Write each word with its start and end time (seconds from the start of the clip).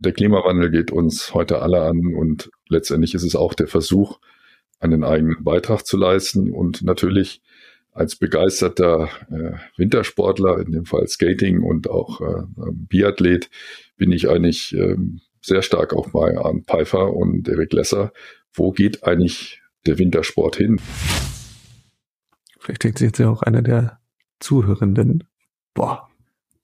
der 0.00 0.12
Klimawandel 0.12 0.70
geht 0.70 0.90
uns 0.90 1.34
heute 1.34 1.60
alle 1.60 1.82
an 1.82 2.14
und 2.14 2.50
letztendlich 2.68 3.14
ist 3.14 3.22
es 3.22 3.36
auch 3.36 3.54
der 3.54 3.68
Versuch, 3.68 4.18
einen 4.80 5.04
eigenen 5.04 5.44
Beitrag 5.44 5.84
zu 5.86 5.98
leisten 5.98 6.52
und 6.52 6.82
natürlich 6.82 7.42
als 7.92 8.16
begeisterter 8.16 9.10
äh, 9.30 9.58
Wintersportler, 9.76 10.58
in 10.60 10.72
dem 10.72 10.86
Fall 10.86 11.06
Skating 11.06 11.62
und 11.62 11.90
auch 11.90 12.20
äh, 12.22 12.44
Biathlet, 12.72 13.50
bin 13.96 14.10
ich 14.10 14.30
eigentlich 14.30 14.74
äh, 14.74 14.96
sehr 15.42 15.60
stark 15.60 15.92
auch 15.92 16.08
bei 16.10 16.38
Arndt 16.38 16.66
Pfeiffer 16.66 17.12
und 17.12 17.48
Erik 17.48 17.72
Lesser. 17.72 18.12
Wo 18.54 18.72
geht 18.72 19.04
eigentlich 19.04 19.60
der 19.86 19.98
Wintersport 19.98 20.56
hin? 20.56 20.80
Vielleicht 22.58 22.84
denkt 22.84 22.98
sich 22.98 23.06
jetzt 23.06 23.18
ja 23.18 23.28
auch 23.28 23.42
einer 23.42 23.62
der 23.62 24.00
Zuhörenden, 24.38 25.24
boah, 25.74 26.08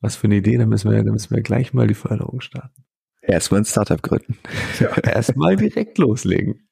was 0.00 0.16
für 0.16 0.26
eine 0.26 0.36
Idee, 0.36 0.56
da 0.56 0.64
müssen 0.64 0.90
wir, 0.90 1.02
da 1.02 1.12
müssen 1.12 1.34
wir 1.34 1.42
gleich 1.42 1.74
mal 1.74 1.86
die 1.86 1.94
Förderung 1.94 2.40
starten. 2.40 2.86
Erstmal 3.26 3.60
ein 3.60 3.64
Startup 3.64 4.00
gründen. 4.02 4.38
Ja. 4.78 4.96
Erstmal 4.98 5.56
direkt 5.56 5.98
loslegen. 5.98 6.68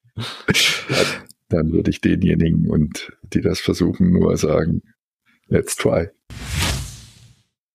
Dann 1.49 1.71
würde 1.71 1.89
ich 1.89 2.01
denjenigen 2.01 2.69
und 2.69 3.11
die 3.23 3.41
das 3.41 3.59
versuchen, 3.59 4.11
nur 4.11 4.35
sagen, 4.37 4.81
let's 5.47 5.75
try. 5.75 6.09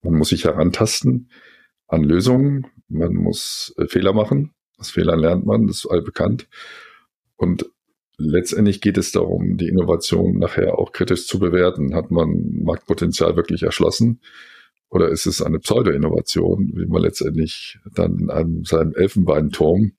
Man 0.03 0.15
muss 0.15 0.31
sich 0.31 0.45
herantasten 0.45 1.31
an 1.87 2.03
Lösungen. 2.03 2.67
Man 2.89 3.15
muss 3.15 3.75
äh, 3.77 3.87
Fehler 3.87 4.13
machen. 4.13 4.53
Aus 4.79 4.91
Fehlern 4.91 5.21
lernt 5.21 5.45
man, 5.45 5.67
das 5.67 5.85
ist 5.85 5.87
allbekannt. 5.87 6.49
Und 7.37 7.67
letztendlich 8.17 8.81
geht 8.81 8.97
es 8.97 9.13
darum, 9.13 9.59
die 9.59 9.69
Innovation 9.69 10.39
nachher 10.39 10.79
auch 10.79 10.93
kritisch 10.93 11.27
zu 11.27 11.39
bewerten. 11.39 11.95
Hat 11.95 12.11
man 12.11 12.63
Marktpotenzial 12.63 13.37
wirklich 13.37 13.63
erschlossen? 13.63 14.21
Oder 14.91 15.09
ist 15.09 15.27
es 15.27 15.41
eine 15.41 15.61
Pseudo-Innovation, 15.61 16.73
wie 16.75 16.87
man 16.87 17.03
letztendlich 17.03 17.79
dann 17.95 18.19
in 18.19 18.31
einem, 18.31 18.65
seinem 18.65 18.93
Elfenbeinturm 18.95 19.93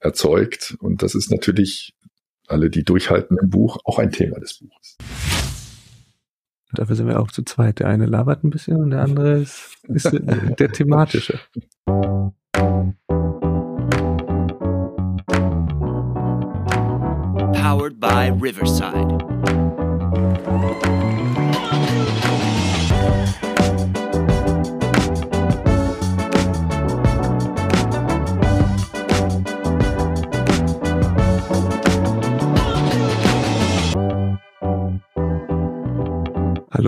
erzeugt? 0.00 0.76
Und 0.80 1.02
das 1.02 1.14
ist 1.14 1.30
natürlich 1.30 1.94
alle, 2.46 2.68
die 2.68 2.84
durchhalten 2.84 3.38
im 3.40 3.48
Buch, 3.48 3.78
auch 3.84 3.98
ein 3.98 4.12
Thema 4.12 4.38
des 4.38 4.58
Buches. 4.58 4.98
Dafür 6.72 6.96
sind 6.96 7.06
wir 7.06 7.18
auch 7.18 7.30
zu 7.30 7.42
zweit. 7.42 7.78
Der 7.78 7.88
eine 7.88 8.04
labert 8.04 8.44
ein 8.44 8.50
bisschen 8.50 8.76
und 8.76 8.90
der 8.90 9.00
andere 9.00 9.38
ist, 9.38 9.78
ist 9.84 10.12
der 10.12 10.72
thematische. 10.72 11.40
Powered 17.54 17.98
by 17.98 18.30
Riverside. 18.30 19.57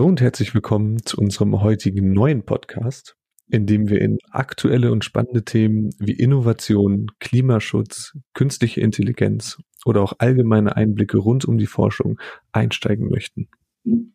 Hallo 0.00 0.08
und 0.08 0.22
herzlich 0.22 0.54
willkommen 0.54 1.04
zu 1.04 1.18
unserem 1.18 1.60
heutigen 1.60 2.14
neuen 2.14 2.46
Podcast, 2.46 3.18
in 3.50 3.66
dem 3.66 3.90
wir 3.90 4.00
in 4.00 4.16
aktuelle 4.30 4.92
und 4.92 5.04
spannende 5.04 5.44
Themen 5.44 5.90
wie 5.98 6.12
Innovation, 6.12 7.10
Klimaschutz, 7.20 8.16
künstliche 8.32 8.80
Intelligenz 8.80 9.58
oder 9.84 10.00
auch 10.00 10.14
allgemeine 10.16 10.74
Einblicke 10.74 11.18
rund 11.18 11.44
um 11.44 11.58
die 11.58 11.66
Forschung 11.66 12.18
einsteigen 12.50 13.10
möchten. 13.10 13.50
Und 13.84 14.08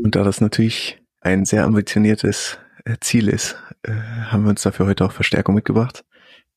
da 0.00 0.22
das 0.22 0.42
natürlich 0.42 1.02
ein 1.22 1.46
sehr 1.46 1.64
ambitioniertes 1.64 2.58
äh, 2.84 2.96
Ziel 3.00 3.28
ist, 3.28 3.56
äh, 3.84 3.92
haben 3.92 4.42
wir 4.42 4.50
uns 4.50 4.60
dafür 4.60 4.84
heute 4.84 5.06
auch 5.06 5.12
Verstärkung 5.12 5.54
mitgebracht. 5.54 6.04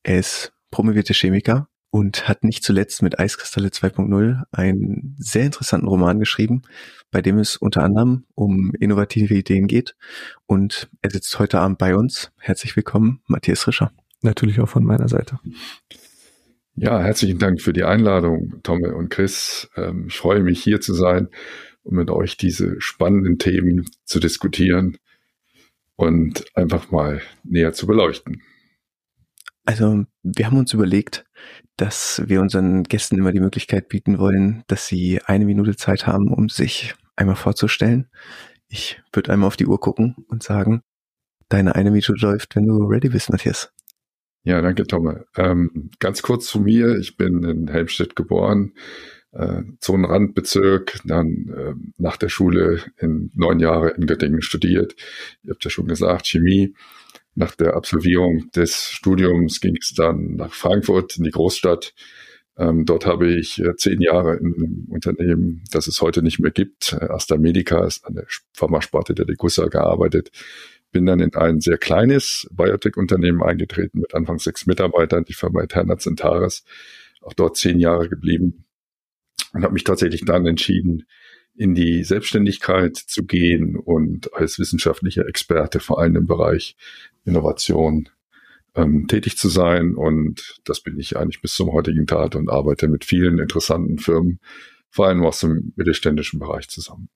Er 0.02 0.18
ist 0.18 0.52
promovierte 0.70 1.14
Chemiker 1.14 1.70
und 1.96 2.28
hat 2.28 2.44
nicht 2.44 2.62
zuletzt 2.62 3.00
mit 3.00 3.18
Eiskristalle 3.18 3.68
2.0 3.68 4.42
einen 4.52 5.16
sehr 5.18 5.46
interessanten 5.46 5.88
Roman 5.88 6.20
geschrieben, 6.20 6.60
bei 7.10 7.22
dem 7.22 7.38
es 7.38 7.56
unter 7.56 7.82
anderem 7.82 8.26
um 8.34 8.74
innovative 8.78 9.32
Ideen 9.32 9.66
geht. 9.66 9.96
Und 10.44 10.90
er 11.00 11.10
sitzt 11.10 11.38
heute 11.38 11.58
Abend 11.58 11.78
bei 11.78 11.96
uns. 11.96 12.32
Herzlich 12.38 12.76
willkommen, 12.76 13.22
Matthias 13.28 13.66
Rischer. 13.66 13.92
Natürlich 14.20 14.60
auch 14.60 14.68
von 14.68 14.84
meiner 14.84 15.08
Seite. 15.08 15.38
Ja, 16.74 17.00
herzlichen 17.00 17.38
Dank 17.38 17.62
für 17.62 17.72
die 17.72 17.84
Einladung, 17.84 18.60
Tomme 18.62 18.94
und 18.94 19.08
Chris. 19.08 19.70
Ähm, 19.74 20.08
ich 20.08 20.18
freue 20.18 20.42
mich, 20.42 20.62
hier 20.62 20.82
zu 20.82 20.92
sein 20.92 21.30
und 21.82 21.96
mit 21.96 22.10
euch 22.10 22.36
diese 22.36 22.78
spannenden 22.78 23.38
Themen 23.38 23.86
zu 24.04 24.20
diskutieren 24.20 24.98
und 25.94 26.44
einfach 26.54 26.90
mal 26.90 27.22
näher 27.42 27.72
zu 27.72 27.86
beleuchten. 27.86 28.42
Also 29.66 30.04
wir 30.22 30.46
haben 30.46 30.58
uns 30.58 30.72
überlegt, 30.72 31.26
dass 31.76 32.22
wir 32.26 32.40
unseren 32.40 32.84
Gästen 32.84 33.18
immer 33.18 33.32
die 33.32 33.40
Möglichkeit 33.40 33.88
bieten 33.88 34.18
wollen, 34.18 34.62
dass 34.68 34.86
sie 34.86 35.20
eine 35.26 35.44
Minute 35.44 35.76
Zeit 35.76 36.06
haben, 36.06 36.32
um 36.32 36.48
sich 36.48 36.94
einmal 37.16 37.36
vorzustellen. 37.36 38.08
Ich 38.68 39.02
würde 39.12 39.32
einmal 39.32 39.48
auf 39.48 39.56
die 39.56 39.66
Uhr 39.66 39.80
gucken 39.80 40.16
und 40.28 40.42
sagen, 40.42 40.82
deine 41.48 41.74
eine 41.74 41.90
Minute 41.90 42.14
läuft, 42.16 42.54
wenn 42.54 42.66
du 42.66 42.84
ready 42.84 43.08
bist, 43.08 43.30
Matthias. 43.30 43.72
Ja, 44.44 44.62
danke, 44.62 44.86
Tomme. 44.86 45.26
Ähm, 45.36 45.90
ganz 45.98 46.22
kurz 46.22 46.46
zu 46.46 46.60
mir. 46.60 46.96
Ich 46.98 47.16
bin 47.16 47.42
in 47.42 47.66
Helmstedt 47.66 48.14
geboren, 48.14 48.74
äh, 49.32 49.62
Zonenrandbezirk, 49.80 51.00
dann 51.04 51.48
äh, 51.48 51.74
nach 51.98 52.16
der 52.16 52.28
Schule 52.28 52.80
in 52.98 53.32
neun 53.34 53.58
Jahre 53.58 53.90
in 53.90 54.06
Göttingen 54.06 54.42
studiert. 54.42 54.94
Ihr 55.42 55.50
habt 55.50 55.64
ja 55.64 55.70
schon 55.70 55.88
gesagt, 55.88 56.28
Chemie 56.28 56.74
nach 57.36 57.54
der 57.54 57.74
Absolvierung 57.74 58.50
des 58.56 58.90
Studiums 58.90 59.60
ging 59.60 59.76
es 59.80 59.92
dann 59.94 60.36
nach 60.36 60.54
Frankfurt 60.54 61.18
in 61.18 61.24
die 61.24 61.30
Großstadt. 61.30 61.94
Ähm, 62.58 62.86
dort 62.86 63.04
habe 63.04 63.30
ich 63.30 63.60
äh, 63.60 63.76
zehn 63.76 64.00
Jahre 64.00 64.36
in 64.36 64.54
einem 64.54 64.86
Unternehmen, 64.88 65.62
das 65.70 65.86
es 65.86 66.00
heute 66.00 66.22
nicht 66.22 66.40
mehr 66.40 66.50
gibt, 66.50 66.94
äh, 66.94 67.04
Asta 67.04 67.36
Medica, 67.36 67.84
ist 67.84 68.06
eine 68.06 68.24
Pharmasparte 68.54 69.14
der 69.14 69.26
Degussa 69.26 69.66
gearbeitet. 69.66 70.30
Bin 70.92 71.04
dann 71.04 71.20
in 71.20 71.34
ein 71.34 71.60
sehr 71.60 71.76
kleines 71.76 72.48
Biotech-Unternehmen 72.52 73.42
eingetreten 73.42 74.00
mit 74.00 74.14
anfangs 74.14 74.44
sechs 74.44 74.64
Mitarbeitern, 74.64 75.24
die 75.24 75.34
Firma 75.34 75.62
Eterna 75.62 75.98
Centaris. 75.98 76.64
Auch 77.20 77.34
dort 77.34 77.58
zehn 77.58 77.78
Jahre 77.78 78.08
geblieben 78.08 78.64
und 79.52 79.62
habe 79.62 79.74
mich 79.74 79.84
tatsächlich 79.84 80.24
dann 80.24 80.46
entschieden, 80.46 81.06
in 81.56 81.74
die 81.74 82.04
Selbstständigkeit 82.04 82.96
zu 82.96 83.24
gehen 83.24 83.76
und 83.76 84.32
als 84.34 84.58
wissenschaftlicher 84.58 85.26
Experte 85.26 85.80
vor 85.80 86.00
allem 86.00 86.16
im 86.16 86.26
Bereich 86.26 86.76
Innovation 87.24 88.08
ähm, 88.74 89.08
tätig 89.08 89.36
zu 89.38 89.48
sein. 89.48 89.94
Und 89.94 90.60
das 90.64 90.80
bin 90.80 90.98
ich 90.98 91.16
eigentlich 91.16 91.40
bis 91.40 91.54
zum 91.54 91.72
heutigen 91.72 92.06
Tag 92.06 92.34
und 92.34 92.50
arbeite 92.50 92.88
mit 92.88 93.04
vielen 93.04 93.38
interessanten 93.38 93.98
Firmen, 93.98 94.38
vor 94.90 95.08
allem 95.08 95.24
aus 95.24 95.40
dem 95.40 95.72
mittelständischen 95.76 96.38
Bereich 96.38 96.68
zusammen. 96.68 97.08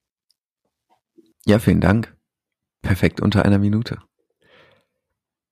Ja, 1.46 1.58
vielen 1.58 1.80
Dank. 1.80 2.14
Perfekt 2.82 3.20
unter 3.20 3.44
einer 3.44 3.58
Minute. 3.58 3.98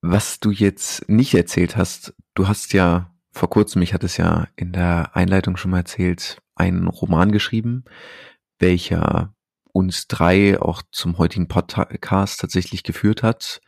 Was 0.00 0.40
du 0.40 0.50
jetzt 0.50 1.08
nicht 1.08 1.34
erzählt 1.34 1.76
hast, 1.76 2.14
du 2.34 2.48
hast 2.48 2.72
ja 2.72 3.14
vor 3.32 3.50
kurzem, 3.50 3.82
ich 3.82 3.94
hatte 3.94 4.06
es 4.06 4.16
ja 4.16 4.48
in 4.56 4.72
der 4.72 5.14
Einleitung 5.14 5.56
schon 5.56 5.70
mal 5.70 5.78
erzählt, 5.78 6.40
einen 6.54 6.88
Roman 6.88 7.32
geschrieben, 7.32 7.84
welcher 8.58 9.34
uns 9.72 10.08
drei 10.08 10.60
auch 10.60 10.82
zum 10.90 11.18
heutigen 11.18 11.48
Podcast 11.48 12.40
tatsächlich 12.40 12.82
geführt 12.82 13.22
hat. 13.22 13.60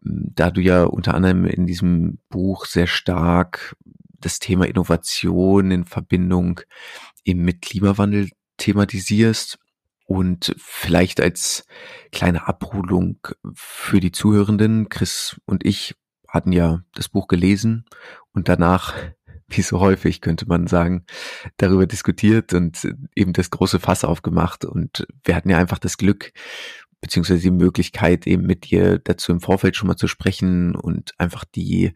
Da 0.00 0.50
du 0.50 0.60
ja 0.60 0.84
unter 0.84 1.14
anderem 1.14 1.44
in 1.44 1.66
diesem 1.66 2.18
Buch 2.28 2.66
sehr 2.66 2.86
stark 2.86 3.76
das 4.10 4.38
Thema 4.38 4.66
Innovation 4.66 5.70
in 5.70 5.84
Verbindung 5.84 6.60
eben 7.24 7.42
mit 7.42 7.62
Klimawandel 7.62 8.30
thematisierst 8.56 9.58
und 10.06 10.54
vielleicht 10.58 11.20
als 11.20 11.64
kleine 12.10 12.46
Abholung 12.48 13.18
für 13.54 14.00
die 14.00 14.12
Zuhörenden, 14.12 14.88
Chris 14.88 15.40
und 15.46 15.64
ich 15.64 15.94
hatten 16.28 16.52
ja 16.52 16.82
das 16.94 17.08
Buch 17.08 17.28
gelesen 17.28 17.84
und 18.32 18.48
danach 18.48 18.94
wie 19.56 19.62
so 19.62 19.80
häufig, 19.80 20.20
könnte 20.20 20.46
man 20.46 20.66
sagen, 20.66 21.04
darüber 21.56 21.86
diskutiert 21.86 22.52
und 22.54 22.88
eben 23.14 23.32
das 23.32 23.50
große 23.50 23.80
Fass 23.80 24.04
aufgemacht. 24.04 24.64
Und 24.64 25.06
wir 25.24 25.34
hatten 25.34 25.50
ja 25.50 25.58
einfach 25.58 25.78
das 25.78 25.96
Glück, 25.96 26.32
beziehungsweise 27.00 27.40
die 27.42 27.50
Möglichkeit, 27.50 28.26
eben 28.26 28.46
mit 28.46 28.70
dir 28.70 28.98
dazu 28.98 29.32
im 29.32 29.40
Vorfeld 29.40 29.76
schon 29.76 29.88
mal 29.88 29.96
zu 29.96 30.08
sprechen 30.08 30.74
und 30.74 31.12
einfach 31.18 31.44
die 31.44 31.92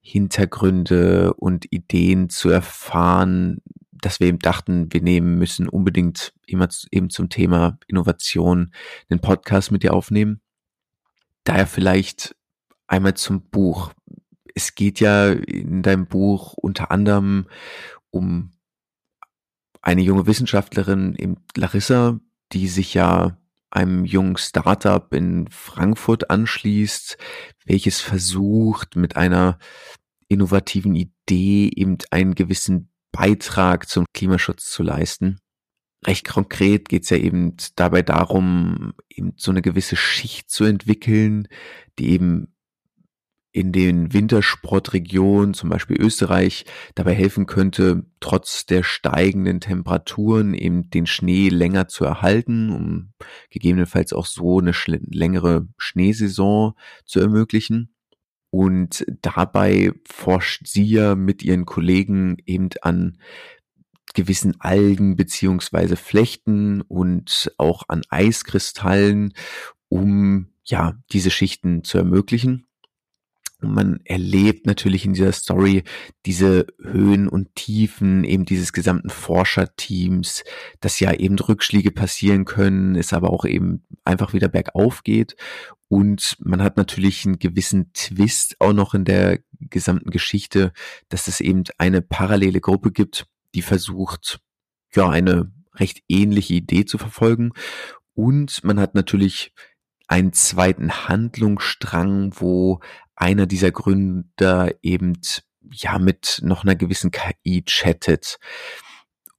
Hintergründe 0.00 1.32
und 1.34 1.72
Ideen 1.72 2.28
zu 2.28 2.50
erfahren, 2.50 3.62
dass 3.90 4.20
wir 4.20 4.26
eben 4.26 4.38
dachten, 4.38 4.92
wir 4.92 5.00
nehmen 5.00 5.38
müssen 5.38 5.66
unbedingt 5.66 6.34
immer 6.46 6.68
eben 6.90 7.08
zum 7.08 7.30
Thema 7.30 7.78
Innovation 7.86 8.70
einen 9.08 9.20
Podcast 9.20 9.72
mit 9.72 9.82
dir 9.82 9.94
aufnehmen. 9.94 10.42
Daher 11.44 11.66
vielleicht 11.66 12.36
einmal 12.86 13.14
zum 13.14 13.48
Buch 13.48 13.94
es 14.54 14.74
geht 14.74 15.00
ja 15.00 15.30
in 15.30 15.82
deinem 15.82 16.06
Buch 16.06 16.54
unter 16.54 16.90
anderem 16.90 17.46
um 18.10 18.52
eine 19.82 20.02
junge 20.02 20.26
Wissenschaftlerin, 20.26 21.14
eben 21.16 21.36
Larissa, 21.56 22.18
die 22.52 22.68
sich 22.68 22.94
ja 22.94 23.36
einem 23.70 24.04
jungen 24.04 24.36
Startup 24.36 25.12
in 25.12 25.48
Frankfurt 25.50 26.30
anschließt, 26.30 27.18
welches 27.66 28.00
versucht 28.00 28.96
mit 28.96 29.16
einer 29.16 29.58
innovativen 30.28 30.94
Idee 30.94 31.70
eben 31.74 31.98
einen 32.10 32.34
gewissen 32.34 32.90
Beitrag 33.12 33.88
zum 33.88 34.06
Klimaschutz 34.14 34.70
zu 34.70 34.82
leisten. 34.82 35.38
Recht 36.06 36.28
konkret 36.28 36.88
geht 36.88 37.04
es 37.04 37.10
ja 37.10 37.16
eben 37.16 37.56
dabei 37.76 38.02
darum, 38.02 38.92
eben 39.08 39.32
so 39.36 39.50
eine 39.50 39.62
gewisse 39.62 39.96
Schicht 39.96 40.50
zu 40.50 40.64
entwickeln, 40.64 41.48
die 41.98 42.10
eben 42.10 42.53
in 43.54 43.70
den 43.70 44.12
Wintersportregionen, 44.12 45.54
zum 45.54 45.70
Beispiel 45.70 45.96
Österreich, 46.00 46.64
dabei 46.96 47.14
helfen 47.14 47.46
könnte, 47.46 48.04
trotz 48.18 48.66
der 48.66 48.82
steigenden 48.82 49.60
Temperaturen 49.60 50.54
eben 50.54 50.90
den 50.90 51.06
Schnee 51.06 51.50
länger 51.50 51.86
zu 51.86 52.04
erhalten, 52.04 52.70
um 52.70 53.12
gegebenenfalls 53.50 54.12
auch 54.12 54.26
so 54.26 54.58
eine 54.58 54.72
längere 55.06 55.68
Schneesaison 55.78 56.74
zu 57.04 57.20
ermöglichen. 57.20 57.94
Und 58.50 59.06
dabei 59.22 59.92
forscht 60.04 60.66
sie 60.66 60.84
ja 60.84 61.14
mit 61.14 61.44
ihren 61.44 61.64
Kollegen 61.64 62.38
eben 62.46 62.70
an 62.82 63.18
gewissen 64.14 64.60
Algen 64.60 65.14
beziehungsweise 65.14 65.94
Flechten 65.94 66.80
und 66.80 67.52
auch 67.58 67.84
an 67.86 68.02
Eiskristallen, 68.08 69.32
um 69.88 70.48
ja 70.64 70.98
diese 71.12 71.30
Schichten 71.30 71.84
zu 71.84 71.98
ermöglichen. 71.98 72.66
Und 73.60 73.72
man 73.72 74.00
erlebt 74.04 74.66
natürlich 74.66 75.04
in 75.04 75.14
dieser 75.14 75.32
Story 75.32 75.84
diese 76.26 76.66
Höhen 76.82 77.28
und 77.28 77.54
Tiefen 77.54 78.24
eben 78.24 78.44
dieses 78.44 78.72
gesamten 78.72 79.10
Forscherteams, 79.10 80.44
dass 80.80 81.00
ja 81.00 81.12
eben 81.12 81.38
Rückschläge 81.38 81.90
passieren 81.90 82.44
können, 82.44 82.96
es 82.96 83.12
aber 83.12 83.30
auch 83.30 83.44
eben 83.44 83.84
einfach 84.04 84.32
wieder 84.32 84.48
bergauf 84.48 85.02
geht. 85.02 85.36
Und 85.88 86.36
man 86.40 86.62
hat 86.62 86.76
natürlich 86.76 87.24
einen 87.24 87.38
gewissen 87.38 87.92
Twist 87.92 88.56
auch 88.58 88.72
noch 88.72 88.94
in 88.94 89.04
der 89.04 89.38
gesamten 89.60 90.10
Geschichte, 90.10 90.72
dass 91.08 91.28
es 91.28 91.40
eben 91.40 91.64
eine 91.78 92.02
parallele 92.02 92.60
Gruppe 92.60 92.90
gibt, 92.90 93.26
die 93.54 93.62
versucht, 93.62 94.40
ja, 94.92 95.08
eine 95.08 95.52
recht 95.76 96.02
ähnliche 96.08 96.54
Idee 96.54 96.84
zu 96.84 96.98
verfolgen. 96.98 97.52
Und 98.14 98.62
man 98.64 98.78
hat 98.78 98.94
natürlich 98.94 99.52
einen 100.06 100.32
zweiten 100.32 101.08
Handlungsstrang, 101.08 102.32
wo 102.36 102.80
einer 103.16 103.46
dieser 103.46 103.70
Gründer 103.70 104.72
eben 104.82 105.18
ja 105.70 105.98
mit 105.98 106.40
noch 106.42 106.64
einer 106.64 106.76
gewissen 106.76 107.10
KI 107.10 107.62
chattet. 107.64 108.38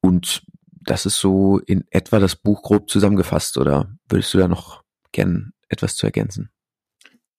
Und 0.02 0.44
das 0.72 1.06
ist 1.06 1.20
so 1.20 1.60
in 1.60 1.86
etwa 1.90 2.20
das 2.20 2.36
Buch 2.36 2.62
grob 2.62 2.90
zusammengefasst, 2.90 3.58
oder 3.58 3.96
würdest 4.10 4.34
du 4.34 4.38
da 4.38 4.48
noch 4.48 4.84
gern 5.12 5.54
etwas 5.70 5.96
zu 5.96 6.06
ergänzen? 6.06 6.50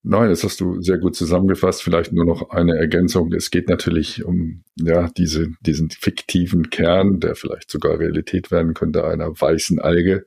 Nein, 0.08 0.28
das 0.28 0.44
hast 0.44 0.60
du 0.60 0.80
sehr 0.80 0.98
gut 0.98 1.16
zusammengefasst. 1.16 1.82
Vielleicht 1.82 2.12
nur 2.12 2.24
noch 2.24 2.50
eine 2.50 2.76
Ergänzung. 2.76 3.32
Es 3.32 3.50
geht 3.50 3.68
natürlich 3.68 4.24
um 4.24 4.62
ja 4.76 5.08
diese, 5.16 5.48
diesen 5.62 5.90
fiktiven 5.90 6.70
Kern, 6.70 7.18
der 7.18 7.34
vielleicht 7.34 7.72
sogar 7.72 7.98
Realität 7.98 8.52
werden 8.52 8.72
könnte, 8.72 9.04
einer 9.04 9.28
weißen 9.28 9.80
Alge, 9.80 10.24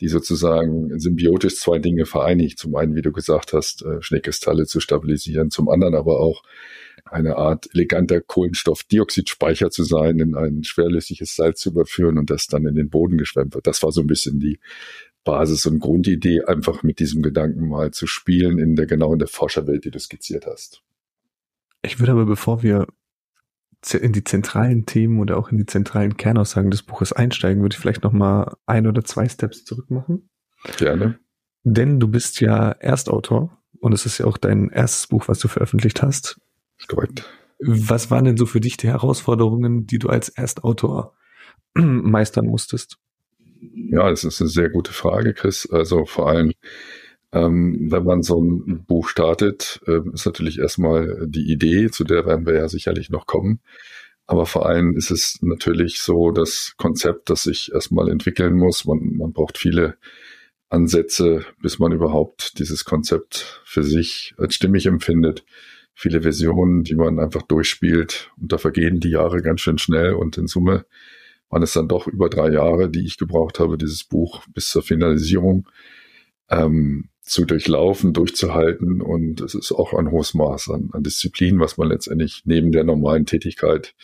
die 0.00 0.08
sozusagen 0.08 0.98
symbiotisch 0.98 1.56
zwei 1.56 1.78
Dinge 1.78 2.06
vereinigt. 2.06 2.58
Zum 2.58 2.76
einen, 2.76 2.94
wie 2.94 3.02
du 3.02 3.12
gesagt 3.12 3.52
hast, 3.52 3.84
äh, 3.84 4.00
Schneekristalle 4.00 4.66
zu 4.66 4.80
stabilisieren, 4.80 5.50
zum 5.50 5.68
anderen 5.68 5.94
aber 5.94 6.20
auch 6.20 6.42
eine 7.04 7.36
Art 7.36 7.68
eleganter 7.72 8.20
Kohlenstoffdioxidspeicher 8.20 9.70
zu 9.70 9.84
sein, 9.84 10.18
in 10.18 10.34
ein 10.34 10.64
schwerlösliches 10.64 11.34
Salz 11.34 11.60
zu 11.60 11.70
überführen 11.70 12.18
und 12.18 12.30
das 12.30 12.46
dann 12.46 12.66
in 12.66 12.74
den 12.74 12.90
Boden 12.90 13.18
geschwemmt 13.18 13.54
wird. 13.54 13.66
Das 13.66 13.82
war 13.82 13.92
so 13.92 14.00
ein 14.00 14.06
bisschen 14.06 14.40
die 14.40 14.58
Basis 15.24 15.66
und 15.66 15.80
Grundidee, 15.80 16.42
einfach 16.42 16.82
mit 16.82 17.00
diesem 17.00 17.22
Gedanken 17.22 17.68
mal 17.68 17.90
zu 17.90 18.06
spielen 18.06 18.58
in 18.58 18.76
der 18.76 18.86
genau 18.86 19.12
in 19.12 19.18
der 19.18 19.28
Forscherwelt, 19.28 19.84
die 19.84 19.90
du 19.90 19.98
skizziert 19.98 20.46
hast. 20.46 20.82
Ich 21.82 22.00
würde 22.00 22.12
aber, 22.12 22.26
bevor 22.26 22.62
wir 22.62 22.86
in 23.92 24.12
die 24.12 24.24
zentralen 24.24 24.86
Themen 24.86 25.20
oder 25.20 25.36
auch 25.36 25.50
in 25.50 25.58
die 25.58 25.66
zentralen 25.66 26.16
Kernaussagen 26.16 26.70
des 26.70 26.82
Buches 26.82 27.12
einsteigen, 27.12 27.62
würde 27.62 27.74
ich 27.74 27.80
vielleicht 27.80 28.02
noch 28.02 28.12
mal 28.12 28.56
ein 28.66 28.86
oder 28.86 29.04
zwei 29.04 29.28
Steps 29.28 29.64
zurück 29.64 29.90
machen. 29.90 30.28
Gerne. 30.76 31.18
Denn 31.64 32.00
du 32.00 32.08
bist 32.08 32.40
ja 32.40 32.70
Erstautor 32.70 33.58
und 33.80 33.92
es 33.92 34.06
ist 34.06 34.18
ja 34.18 34.26
auch 34.26 34.38
dein 34.38 34.70
erstes 34.70 35.06
Buch, 35.06 35.28
was 35.28 35.38
du 35.38 35.48
veröffentlicht 35.48 36.02
hast. 36.02 36.40
Korrekt. 36.88 37.28
Was 37.60 38.10
waren 38.10 38.24
denn 38.24 38.36
so 38.36 38.46
für 38.46 38.60
dich 38.60 38.76
die 38.76 38.88
Herausforderungen, 38.88 39.86
die 39.86 39.98
du 39.98 40.08
als 40.08 40.28
Erstautor 40.28 41.14
meistern 41.74 42.46
musstest? 42.46 42.98
Ja, 43.60 44.08
das 44.08 44.24
ist 44.24 44.40
eine 44.40 44.50
sehr 44.50 44.70
gute 44.70 44.92
Frage, 44.92 45.34
Chris. 45.34 45.68
Also 45.70 46.04
vor 46.04 46.28
allem 46.28 46.52
ähm, 47.32 47.88
wenn 47.90 48.04
man 48.04 48.22
so 48.22 48.40
ein 48.40 48.84
Buch 48.86 49.08
startet, 49.08 49.80
äh, 49.86 50.00
ist 50.12 50.26
natürlich 50.26 50.58
erstmal 50.58 51.26
die 51.26 51.50
Idee, 51.52 51.90
zu 51.90 52.04
der 52.04 52.26
werden 52.26 52.46
wir 52.46 52.54
ja 52.54 52.68
sicherlich 52.68 53.10
noch 53.10 53.26
kommen. 53.26 53.60
Aber 54.26 54.44
vor 54.46 54.66
allem 54.66 54.96
ist 54.96 55.10
es 55.10 55.38
natürlich 55.40 56.00
so 56.00 56.30
das 56.30 56.74
Konzept, 56.76 57.30
das 57.30 57.44
sich 57.44 57.72
erstmal 57.72 58.10
entwickeln 58.10 58.56
muss. 58.56 58.84
Man, 58.84 59.16
man 59.16 59.32
braucht 59.32 59.56
viele 59.56 59.96
Ansätze, 60.68 61.46
bis 61.62 61.78
man 61.78 61.92
überhaupt 61.92 62.58
dieses 62.58 62.84
Konzept 62.84 63.62
für 63.64 63.82
sich 63.82 64.34
als 64.36 64.54
stimmig 64.54 64.84
empfindet. 64.84 65.44
Viele 65.94 66.22
Versionen, 66.22 66.84
die 66.84 66.94
man 66.94 67.18
einfach 67.18 67.42
durchspielt. 67.42 68.30
Und 68.38 68.52
da 68.52 68.58
vergehen 68.58 69.00
die 69.00 69.10
Jahre 69.10 69.40
ganz 69.40 69.62
schön 69.62 69.78
schnell. 69.78 70.12
Und 70.12 70.36
in 70.36 70.46
Summe 70.46 70.84
waren 71.48 71.62
es 71.62 71.72
dann 71.72 71.88
doch 71.88 72.06
über 72.06 72.28
drei 72.28 72.50
Jahre, 72.50 72.90
die 72.90 73.06
ich 73.06 73.16
gebraucht 73.16 73.58
habe, 73.58 73.78
dieses 73.78 74.04
Buch 74.04 74.44
bis 74.52 74.68
zur 74.68 74.82
Finalisierung. 74.82 75.66
Ähm, 76.50 77.10
zu 77.28 77.44
durchlaufen, 77.44 78.12
durchzuhalten. 78.12 79.00
Und 79.00 79.40
es 79.40 79.54
ist 79.54 79.72
auch 79.72 79.92
ein 79.92 80.10
hohes 80.10 80.34
Maß 80.34 80.70
an, 80.70 80.90
an 80.92 81.02
Disziplin, 81.02 81.60
was 81.60 81.76
man 81.76 81.88
letztendlich 81.88 82.42
neben 82.44 82.72
der 82.72 82.84
normalen 82.84 83.26
Tätigkeit 83.26 83.94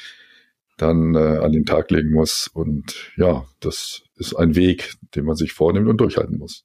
dann 0.76 1.14
äh, 1.14 1.38
an 1.38 1.52
den 1.52 1.64
Tag 1.64 1.90
legen 1.90 2.12
muss. 2.12 2.48
Und 2.52 3.12
ja, 3.16 3.44
das 3.60 4.02
ist 4.16 4.34
ein 4.34 4.54
Weg, 4.56 4.94
den 5.14 5.24
man 5.24 5.36
sich 5.36 5.52
vornimmt 5.52 5.88
und 5.88 6.00
durchhalten 6.00 6.38
muss. 6.38 6.64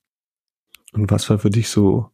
Und 0.91 1.09
was 1.11 1.29
war 1.29 1.39
für 1.39 1.49
dich 1.49 1.69
so, 1.69 2.09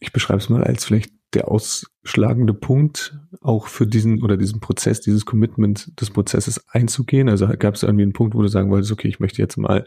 ich 0.00 0.12
beschreibe 0.12 0.38
es 0.38 0.48
mal 0.48 0.64
als 0.64 0.84
vielleicht 0.84 1.12
der 1.34 1.48
ausschlagende 1.48 2.54
Punkt, 2.54 3.18
auch 3.42 3.66
für 3.66 3.86
diesen 3.86 4.22
oder 4.22 4.38
diesen 4.38 4.60
Prozess, 4.60 5.02
dieses 5.02 5.26
Commitment 5.26 6.00
des 6.00 6.10
Prozesses 6.10 6.66
einzugehen? 6.68 7.28
Also 7.28 7.46
gab 7.58 7.74
es 7.74 7.82
irgendwie 7.82 8.04
einen 8.04 8.14
Punkt, 8.14 8.34
wo 8.34 8.40
du 8.40 8.48
sagen 8.48 8.70
wolltest, 8.70 8.92
okay, 8.92 9.08
ich 9.08 9.20
möchte 9.20 9.42
jetzt 9.42 9.58
mal 9.58 9.86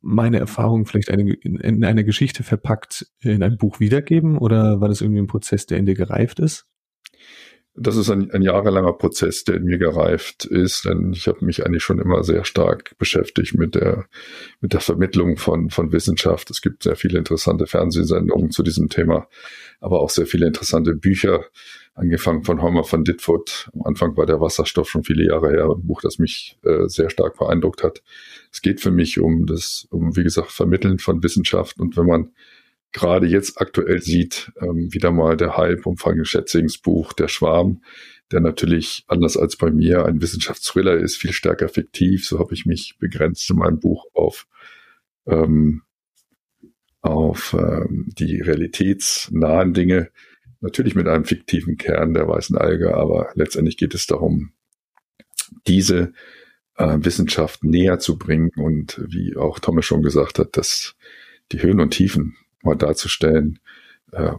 meine 0.00 0.38
Erfahrung 0.38 0.86
vielleicht 0.86 1.10
eine, 1.10 1.32
in, 1.32 1.56
in 1.56 1.84
eine 1.84 2.04
Geschichte 2.04 2.42
verpackt 2.42 3.06
in 3.20 3.42
ein 3.42 3.58
Buch 3.58 3.80
wiedergeben 3.80 4.38
oder 4.38 4.80
war 4.80 4.88
das 4.88 5.00
irgendwie 5.00 5.20
ein 5.20 5.26
Prozess, 5.26 5.66
der 5.66 5.78
in 5.78 5.86
dir 5.86 5.94
gereift 5.94 6.38
ist? 6.38 6.66
Das 7.76 7.96
ist 7.96 8.08
ein, 8.08 8.30
ein 8.30 8.42
jahrelanger 8.42 8.92
Prozess, 8.92 9.42
der 9.42 9.56
in 9.56 9.64
mir 9.64 9.78
gereift 9.78 10.44
ist, 10.44 10.84
denn 10.84 11.12
ich 11.12 11.26
habe 11.26 11.44
mich 11.44 11.66
eigentlich 11.66 11.82
schon 11.82 11.98
immer 11.98 12.22
sehr 12.22 12.44
stark 12.44 12.96
beschäftigt 12.98 13.54
mit 13.54 13.74
der 13.74 14.06
mit 14.60 14.72
der 14.72 14.80
Vermittlung 14.80 15.36
von 15.36 15.70
von 15.70 15.90
Wissenschaft. 15.90 16.50
Es 16.50 16.62
gibt 16.62 16.84
sehr 16.84 16.94
viele 16.94 17.18
interessante 17.18 17.66
Fernsehsendungen 17.66 18.52
zu 18.52 18.62
diesem 18.62 18.88
Thema, 18.88 19.26
aber 19.80 20.00
auch 20.00 20.10
sehr 20.10 20.26
viele 20.26 20.46
interessante 20.46 20.94
Bücher, 20.94 21.44
angefangen 21.94 22.42
von 22.42 22.60
Homer 22.60 22.84
von 22.84 23.04
Ditford. 23.04 23.70
Am 23.72 23.82
Anfang 23.82 24.16
war 24.16 24.26
der 24.26 24.40
Wasserstoff 24.40 24.88
schon 24.88 25.04
viele 25.04 25.24
Jahre 25.24 25.50
her, 25.50 25.64
ein 25.70 25.86
Buch, 25.86 26.00
das 26.00 26.18
mich 26.18 26.58
äh, 26.64 26.88
sehr 26.88 27.08
stark 27.08 27.38
beeindruckt 27.38 27.82
hat. 27.82 28.02
Es 28.52 28.62
geht 28.62 28.80
für 28.80 28.90
mich 28.90 29.20
um 29.20 29.46
das, 29.46 29.86
um, 29.90 30.16
wie 30.16 30.24
gesagt, 30.24 30.50
Vermitteln 30.50 30.98
von 30.98 31.22
Wissenschaft. 31.22 31.78
Und 31.78 31.96
wenn 31.96 32.06
man 32.06 32.32
gerade 32.94 33.26
jetzt 33.26 33.60
aktuell 33.60 34.00
sieht, 34.00 34.50
ähm, 34.62 34.88
wieder 34.90 35.12
mal 35.12 35.36
der 35.36 35.58
Hype 35.58 35.84
um 35.84 35.98
Frank 35.98 36.26
Schätzings 36.26 36.78
Buch 36.78 37.12
Der 37.12 37.28
Schwarm, 37.28 37.82
der 38.32 38.40
natürlich 38.40 39.04
anders 39.06 39.36
als 39.36 39.56
bei 39.56 39.70
mir 39.70 40.06
ein 40.06 40.22
Wissenschaftsthriller 40.22 40.94
ist, 40.94 41.18
viel 41.18 41.32
stärker 41.32 41.68
fiktiv. 41.68 42.26
So 42.26 42.38
habe 42.38 42.54
ich 42.54 42.64
mich 42.64 42.96
begrenzt 42.98 43.50
in 43.50 43.56
meinem 43.56 43.80
Buch 43.80 44.06
auf 44.14 44.46
ähm, 45.26 45.82
auf 47.02 47.54
ähm, 47.58 48.08
die 48.16 48.40
realitätsnahen 48.40 49.74
Dinge 49.74 50.10
Natürlich 50.64 50.94
mit 50.94 51.06
einem 51.08 51.26
fiktiven 51.26 51.76
Kern 51.76 52.14
der 52.14 52.26
weißen 52.26 52.56
Alge, 52.56 52.94
aber 52.94 53.28
letztendlich 53.34 53.76
geht 53.76 53.92
es 53.92 54.06
darum, 54.06 54.54
diese 55.66 56.14
äh, 56.76 56.96
Wissenschaft 57.00 57.64
näher 57.64 57.98
zu 57.98 58.16
bringen 58.16 58.50
und 58.56 58.98
wie 59.06 59.36
auch 59.36 59.58
Thomas 59.58 59.84
schon 59.84 60.02
gesagt 60.02 60.38
hat, 60.38 60.56
dass 60.56 60.96
die 61.52 61.60
Höhen 61.60 61.80
und 61.80 61.90
Tiefen 61.90 62.38
mal 62.64 62.76
darzustellen, 62.76 63.58
äh, 64.12 64.32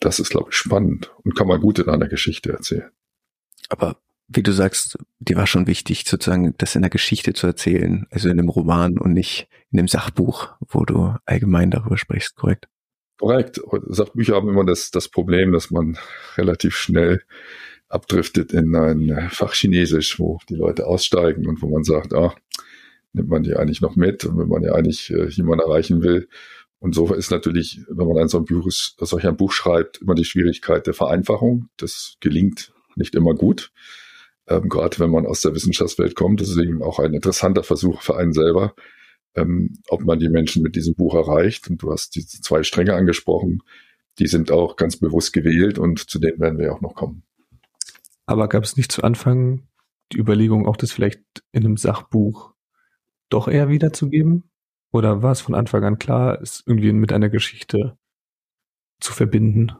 das 0.00 0.18
ist, 0.18 0.30
glaube 0.30 0.50
ich, 0.50 0.56
spannend 0.56 1.12
und 1.24 1.34
kann 1.34 1.48
man 1.48 1.60
gut 1.60 1.78
in 1.78 1.88
einer 1.88 2.08
Geschichte 2.08 2.52
erzählen. 2.52 2.90
Aber 3.68 3.96
wie 4.28 4.42
du 4.42 4.52
sagst, 4.52 4.98
dir 5.18 5.36
war 5.36 5.46
schon 5.46 5.66
wichtig, 5.66 6.04
sozusagen 6.06 6.54
das 6.58 6.74
in 6.74 6.82
der 6.82 6.90
Geschichte 6.90 7.32
zu 7.32 7.46
erzählen, 7.46 8.06
also 8.10 8.28
in 8.28 8.38
einem 8.38 8.48
Roman 8.48 8.98
und 8.98 9.12
nicht 9.12 9.48
in 9.70 9.78
dem 9.78 9.88
Sachbuch, 9.88 10.50
wo 10.68 10.84
du 10.84 11.14
allgemein 11.26 11.70
darüber 11.70 11.96
sprichst, 11.96 12.36
korrekt? 12.36 12.68
Korrekt. 13.18 13.60
Sachbücher 13.88 14.34
haben 14.34 14.48
immer 14.48 14.64
das, 14.64 14.90
das 14.90 15.08
Problem, 15.08 15.52
dass 15.52 15.70
man 15.70 15.96
relativ 16.36 16.74
schnell 16.76 17.22
abdriftet 17.88 18.52
in 18.52 18.74
ein 18.74 19.28
Fach 19.30 19.54
Chinesisch, 19.54 20.18
wo 20.18 20.38
die 20.48 20.56
Leute 20.56 20.86
aussteigen 20.86 21.46
und 21.46 21.62
wo 21.62 21.68
man 21.68 21.84
sagt, 21.84 22.12
ah, 22.12 22.34
nimmt 23.12 23.28
man 23.28 23.42
die 23.42 23.54
eigentlich 23.54 23.80
noch 23.80 23.94
mit 23.94 24.24
und 24.24 24.38
wenn 24.38 24.48
man 24.48 24.62
ja 24.62 24.72
eigentlich 24.72 25.10
äh, 25.10 25.28
jemanden 25.28 25.64
erreichen 25.64 26.02
will. 26.02 26.28
Und 26.84 26.94
so 26.94 27.14
ist 27.14 27.30
natürlich, 27.30 27.80
wenn 27.88 28.06
man 28.06 28.18
ein 28.18 28.28
so 28.28 28.36
ein 28.36 28.44
Buch, 28.44 28.66
solch 28.68 29.26
ein 29.26 29.38
Buch 29.38 29.52
schreibt, 29.52 30.02
immer 30.02 30.14
die 30.14 30.26
Schwierigkeit 30.26 30.86
der 30.86 30.92
Vereinfachung. 30.92 31.70
Das 31.78 32.16
gelingt 32.20 32.74
nicht 32.94 33.14
immer 33.14 33.32
gut. 33.32 33.72
Ähm, 34.46 34.68
gerade 34.68 34.98
wenn 34.98 35.08
man 35.08 35.24
aus 35.24 35.40
der 35.40 35.54
Wissenschaftswelt 35.54 36.14
kommt, 36.14 36.42
deswegen 36.42 36.82
auch 36.82 36.98
ein 36.98 37.14
interessanter 37.14 37.62
Versuch 37.62 38.02
für 38.02 38.18
einen 38.18 38.34
selber, 38.34 38.74
ähm, 39.34 39.78
ob 39.88 40.04
man 40.04 40.18
die 40.18 40.28
Menschen 40.28 40.62
mit 40.62 40.76
diesem 40.76 40.94
Buch 40.94 41.14
erreicht. 41.14 41.70
Und 41.70 41.82
du 41.82 41.90
hast 41.90 42.16
diese 42.16 42.42
zwei 42.42 42.62
Stränge 42.62 42.92
angesprochen, 42.92 43.62
die 44.18 44.26
sind 44.26 44.50
auch 44.50 44.76
ganz 44.76 44.98
bewusst 44.98 45.32
gewählt 45.32 45.78
und 45.78 46.10
zu 46.10 46.18
denen 46.18 46.38
werden 46.38 46.58
wir 46.58 46.70
auch 46.70 46.82
noch 46.82 46.94
kommen. 46.94 47.22
Aber 48.26 48.46
gab 48.46 48.62
es 48.62 48.76
nicht 48.76 48.92
zu 48.92 49.02
Anfang 49.02 49.68
die 50.12 50.18
Überlegung, 50.18 50.66
auch 50.66 50.76
das 50.76 50.92
vielleicht 50.92 51.22
in 51.50 51.64
einem 51.64 51.78
Sachbuch 51.78 52.52
doch 53.30 53.48
eher 53.48 53.70
wiederzugeben? 53.70 54.50
Oder 54.94 55.24
war 55.24 55.32
es 55.32 55.40
von 55.40 55.56
Anfang 55.56 55.82
an 55.82 55.98
klar, 55.98 56.40
es 56.40 56.62
irgendwie 56.66 56.92
mit 56.92 57.12
einer 57.12 57.28
Geschichte 57.28 57.98
zu 59.00 59.12
verbinden? 59.12 59.72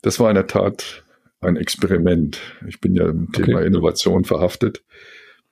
Das 0.00 0.18
war 0.18 0.30
in 0.30 0.36
der 0.36 0.46
Tat 0.46 1.04
ein 1.40 1.56
Experiment. 1.56 2.40
Ich 2.66 2.80
bin 2.80 2.96
ja 2.96 3.10
im 3.10 3.24
okay. 3.28 3.42
Thema 3.42 3.60
Innovation 3.60 4.24
verhaftet. 4.24 4.82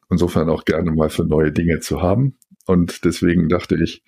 Insofern 0.08 0.49
auch 0.49 0.64
gerne 0.64 0.92
mal 0.92 1.11
für 1.11 1.25
neue 1.25 1.52
Dinge 1.52 1.80
zu 1.80 2.00
haben. 2.00 2.38
Und 2.64 3.04
deswegen 3.04 3.50
dachte 3.50 3.76
ich, 3.76 4.02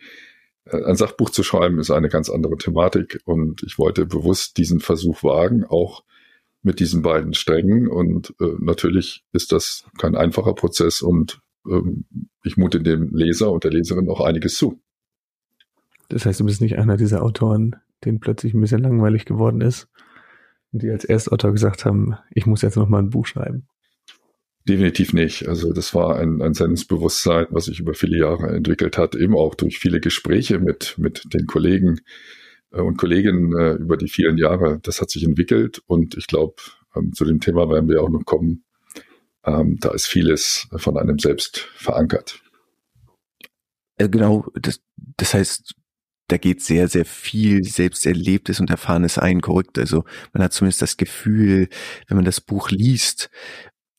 äh, 0.64 0.82
ein 0.84 0.96
Sachbuch 0.96 1.28
zu 1.28 1.42
schreiben 1.42 1.78
ist 1.78 1.90
eine 1.90 2.08
ganz 2.08 2.30
andere 2.30 2.56
Thematik. 2.56 3.20
Und 3.26 3.62
ich 3.62 3.78
wollte 3.78 4.06
bewusst 4.06 4.56
diesen 4.56 4.80
Versuch 4.80 5.22
wagen, 5.22 5.66
auch 5.66 6.02
mit 6.62 6.80
diesen 6.80 7.02
beiden 7.02 7.34
Strängen. 7.34 7.86
Und 7.86 8.34
äh, 8.40 8.54
natürlich 8.58 9.22
ist 9.34 9.52
das 9.52 9.84
kein 9.98 10.16
einfacher 10.16 10.54
Prozess 10.54 11.02
und 11.02 11.42
ich 12.44 12.56
mute 12.56 12.80
dem 12.80 13.14
Leser 13.14 13.52
und 13.52 13.64
der 13.64 13.72
Leserin 13.72 14.08
auch 14.08 14.20
einiges 14.20 14.56
zu. 14.56 14.80
Das 16.08 16.24
heißt, 16.24 16.40
du 16.40 16.44
bist 16.44 16.60
nicht 16.60 16.78
einer 16.78 16.96
dieser 16.96 17.22
Autoren, 17.22 17.76
denen 18.04 18.20
plötzlich 18.20 18.54
ein 18.54 18.60
bisschen 18.60 18.80
langweilig 18.80 19.24
geworden 19.24 19.60
ist 19.60 19.88
und 20.72 20.82
die 20.82 20.90
als 20.90 21.04
Erstautor 21.04 21.52
gesagt 21.52 21.84
haben, 21.84 22.16
ich 22.30 22.46
muss 22.46 22.62
jetzt 22.62 22.76
noch 22.76 22.88
mal 22.88 22.98
ein 22.98 23.10
Buch 23.10 23.26
schreiben. 23.26 23.66
Definitiv 24.68 25.14
nicht. 25.14 25.48
Also 25.48 25.72
das 25.72 25.94
war 25.94 26.16
ein, 26.18 26.42
ein 26.42 26.52
Sendungsbewusstsein, 26.52 27.46
was 27.50 27.66
sich 27.66 27.80
über 27.80 27.94
viele 27.94 28.18
Jahre 28.18 28.48
entwickelt 28.48 28.98
hat, 28.98 29.14
eben 29.14 29.34
auch 29.34 29.54
durch 29.54 29.78
viele 29.78 30.00
Gespräche 30.00 30.58
mit, 30.58 30.96
mit 30.98 31.22
den 31.32 31.46
Kollegen 31.46 32.00
äh, 32.72 32.80
und 32.80 32.98
Kolleginnen 32.98 33.56
äh, 33.58 33.72
über 33.74 33.96
die 33.96 34.08
vielen 34.08 34.36
Jahre. 34.36 34.78
Das 34.82 35.00
hat 35.00 35.10
sich 35.10 35.24
entwickelt 35.24 35.82
und 35.86 36.16
ich 36.16 36.26
glaube, 36.26 36.56
ähm, 36.94 37.12
zu 37.14 37.24
dem 37.24 37.40
Thema 37.40 37.70
werden 37.70 37.88
wir 37.88 38.02
auch 38.02 38.10
noch 38.10 38.24
kommen, 38.24 38.64
ähm, 39.44 39.78
da 39.80 39.90
ist 39.90 40.06
vieles 40.06 40.68
von 40.76 40.98
einem 40.98 41.18
selbst 41.18 41.58
verankert. 41.76 42.40
Äh, 43.96 44.08
genau, 44.08 44.46
das, 44.54 44.80
das 44.96 45.34
heißt, 45.34 45.74
da 46.28 46.36
geht 46.36 46.62
sehr, 46.62 46.88
sehr 46.88 47.04
viel 47.04 47.64
selbst 47.64 48.06
Erlebtes 48.06 48.60
und 48.60 48.70
Erfahrenes 48.70 49.18
ein, 49.18 49.40
korrekt. 49.40 49.78
Also 49.78 50.04
man 50.32 50.42
hat 50.42 50.52
zumindest 50.52 50.82
das 50.82 50.96
Gefühl, 50.96 51.68
wenn 52.06 52.16
man 52.16 52.24
das 52.24 52.40
Buch 52.40 52.70
liest, 52.70 53.30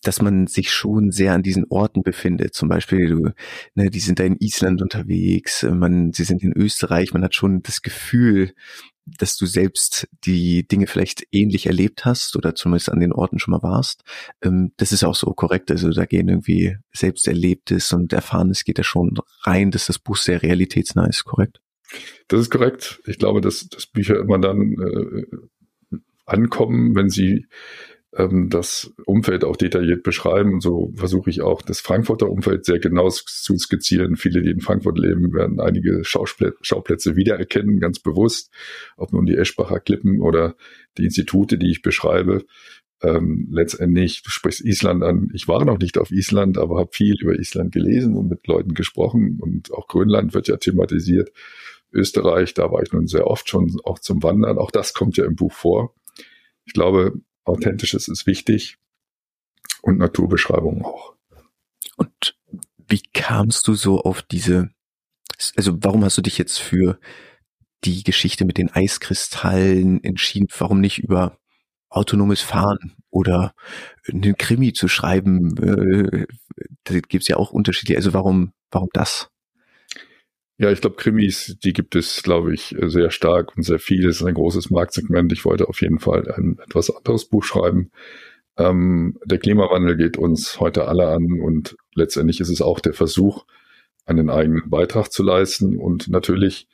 dass 0.03 0.22
man 0.22 0.48
sich 0.48 0.72
schon 0.72 1.12
sehr 1.12 1.34
an 1.34 1.43
diesen 1.43 1.65
Orten 1.69 2.03
befindet. 2.03 2.53
Zum 2.53 2.69
Beispiel, 2.69 3.10
du, 3.10 3.31
ne, 3.75 3.89
die 3.89 4.00
sind 4.00 4.19
da 4.19 4.24
in 4.24 4.38
Island 4.39 4.81
unterwegs, 4.81 5.63
man, 5.63 6.13
sie 6.13 6.24
sind 6.24 6.43
in 6.43 6.53
Österreich, 6.55 7.13
man 7.13 7.24
hat 7.24 7.36
schon 7.36 7.62
das 7.63 7.81
Gefühl, 7.81 8.53
dass 9.17 9.37
du 9.37 9.45
selbst 9.45 10.07
die 10.25 10.67
Dinge 10.67 10.87
vielleicht 10.87 11.25
ähnlich 11.31 11.65
erlebt 11.65 12.05
hast 12.05 12.35
oder 12.35 12.55
zumindest 12.55 12.89
an 12.89 12.99
den 12.99 13.13
Orten 13.13 13.39
schon 13.39 13.51
mal 13.51 13.63
warst. 13.63 14.03
Ähm, 14.41 14.71
das 14.77 14.91
ist 14.91 15.03
auch 15.03 15.15
so 15.15 15.27
korrekt. 15.33 15.71
Also 15.71 15.89
da 15.91 16.05
gehen 16.05 16.29
irgendwie 16.29 16.77
selbst 16.91 17.27
Erlebtes 17.27 17.91
und 17.93 18.13
Erfahrenes 18.13 18.63
geht 18.63 18.79
da 18.79 18.83
schon 18.83 19.17
rein, 19.43 19.71
dass 19.71 19.85
das 19.87 19.99
Buch 19.99 20.17
sehr 20.17 20.41
realitätsnah 20.41 21.07
ist, 21.07 21.25
korrekt? 21.25 21.61
Das 22.27 22.41
ist 22.41 22.51
korrekt. 22.51 23.01
Ich 23.05 23.17
glaube, 23.17 23.41
dass, 23.41 23.67
dass 23.67 23.87
Bücher 23.87 24.19
immer 24.19 24.39
dann 24.39 24.73
äh, 24.73 25.97
ankommen, 26.25 26.95
wenn 26.95 27.09
sie 27.09 27.47
ähm, 28.15 28.49
das 28.49 28.91
Umfeld 29.05 29.43
auch 29.43 29.55
detailliert 29.55 30.03
beschreiben. 30.03 30.53
Und 30.53 30.61
so 30.61 30.91
versuche 30.95 31.29
ich 31.29 31.41
auch 31.41 31.61
das 31.61 31.79
Frankfurter 31.79 32.29
Umfeld 32.29 32.65
sehr 32.65 32.79
genau 32.79 33.09
zu 33.09 33.57
skizzieren. 33.57 34.15
Viele, 34.15 34.41
die 34.41 34.51
in 34.51 34.61
Frankfurt 34.61 34.97
leben, 34.97 35.33
werden 35.33 35.59
einige 35.59 36.03
Schauplätze, 36.03 36.57
Schauplätze 36.61 37.15
wiedererkennen, 37.15 37.79
ganz 37.79 37.99
bewusst. 37.99 38.51
Ob 38.97 39.13
nun 39.13 39.25
die 39.25 39.37
Eschbacher 39.37 39.79
Klippen 39.79 40.21
oder 40.21 40.55
die 40.97 41.05
Institute, 41.05 41.57
die 41.57 41.71
ich 41.71 41.81
beschreibe. 41.81 42.45
Ähm, 43.01 43.47
letztendlich, 43.51 44.23
du 44.23 44.29
sprichst 44.29 44.65
Island 44.65 45.03
an. 45.03 45.29
Ich 45.33 45.47
war 45.47 45.63
noch 45.63 45.77
nicht 45.77 45.97
auf 45.97 46.11
Island, 46.11 46.57
aber 46.57 46.79
habe 46.79 46.89
viel 46.91 47.15
über 47.21 47.37
Island 47.37 47.71
gelesen 47.71 48.15
und 48.15 48.27
mit 48.27 48.45
Leuten 48.47 48.73
gesprochen. 48.73 49.39
Und 49.39 49.71
auch 49.71 49.87
Grönland 49.87 50.33
wird 50.33 50.47
ja 50.47 50.57
thematisiert. 50.57 51.31
Österreich, 51.91 52.53
da 52.53 52.71
war 52.71 52.83
ich 52.83 52.91
nun 52.91 53.07
sehr 53.07 53.27
oft 53.27 53.49
schon 53.49 53.77
auch 53.83 53.99
zum 53.99 54.21
Wandern. 54.21 54.57
Auch 54.57 54.71
das 54.71 54.93
kommt 54.93 55.17
ja 55.17 55.25
im 55.25 55.35
Buch 55.35 55.53
vor. 55.53 55.95
Ich 56.65 56.73
glaube, 56.73 57.13
Authentisches 57.46 58.08
ist 58.08 58.25
wichtig 58.27 58.77
und 59.81 59.98
Naturbeschreibungen 59.98 60.84
auch. 60.84 61.15
Und 61.98 62.38
wie 62.88 63.01
kamst 63.13 63.67
du 63.67 63.74
so 63.74 64.01
auf 64.01 64.22
diese, 64.22 64.69
also 65.55 65.77
warum 65.81 66.03
hast 66.03 66.17
du 66.17 66.22
dich 66.22 66.38
jetzt 66.38 66.60
für 66.60 67.00
die 67.84 68.03
Geschichte 68.03 68.46
mit 68.46 68.58
den 68.58 68.72
Eiskristallen 68.72 70.03
entschieden? 70.03 70.48
Warum 70.58 70.81
nicht 70.81 71.00
über 71.00 71.38
autonomes 71.89 72.41
Fahren 72.41 72.96
oder 73.10 73.53
einen 74.08 74.38
Krimi 74.38 74.74
zu 74.74 74.88
schreiben? 74.88 75.58
Äh, 75.58 76.25
da 76.84 77.00
gibt 77.00 77.24
es 77.24 77.27
ja 77.27 77.38
auch 77.38 77.51
Unterschiede. 77.51 77.96
Also 77.96 78.13
warum, 78.13 78.53
warum 78.72 78.89
das? 78.93 79.29
Ja, 80.61 80.69
ich 80.69 80.81
glaube, 80.81 80.97
Krimis, 80.97 81.57
die 81.63 81.71
gibt 81.71 81.95
es, 81.95 82.21
glaube 82.21 82.53
ich, 82.53 82.75
sehr 82.77 83.11
stark 83.11 83.55
und 83.55 83.63
sehr 83.63 83.79
viel. 83.79 84.05
Es 84.05 84.17
ist 84.17 84.27
ein 84.27 84.33
großes 84.33 84.69
Marktsegment. 84.69 85.31
Ich 85.31 85.45
wollte 85.45 85.69
auf 85.69 85.81
jeden 85.81 85.99
Fall 85.99 86.29
ein 86.33 86.59
etwas 86.59 86.93
anderes 86.93 87.23
Buch 87.29 87.45
schreiben. 87.45 87.91
Ähm, 88.57 89.17
der 89.23 89.37
Klimawandel 89.37 89.95
geht 89.95 90.17
uns 90.17 90.59
heute 90.59 90.89
alle 90.89 91.07
an 91.07 91.39
und 91.39 91.77
letztendlich 91.95 92.41
ist 92.41 92.49
es 92.49 92.61
auch 92.61 92.81
der 92.81 92.93
Versuch, 92.93 93.45
einen 94.05 94.29
eigenen 94.29 94.69
Beitrag 94.69 95.13
zu 95.13 95.23
leisten 95.23 95.77
und 95.77 96.09
natürlich 96.09 96.67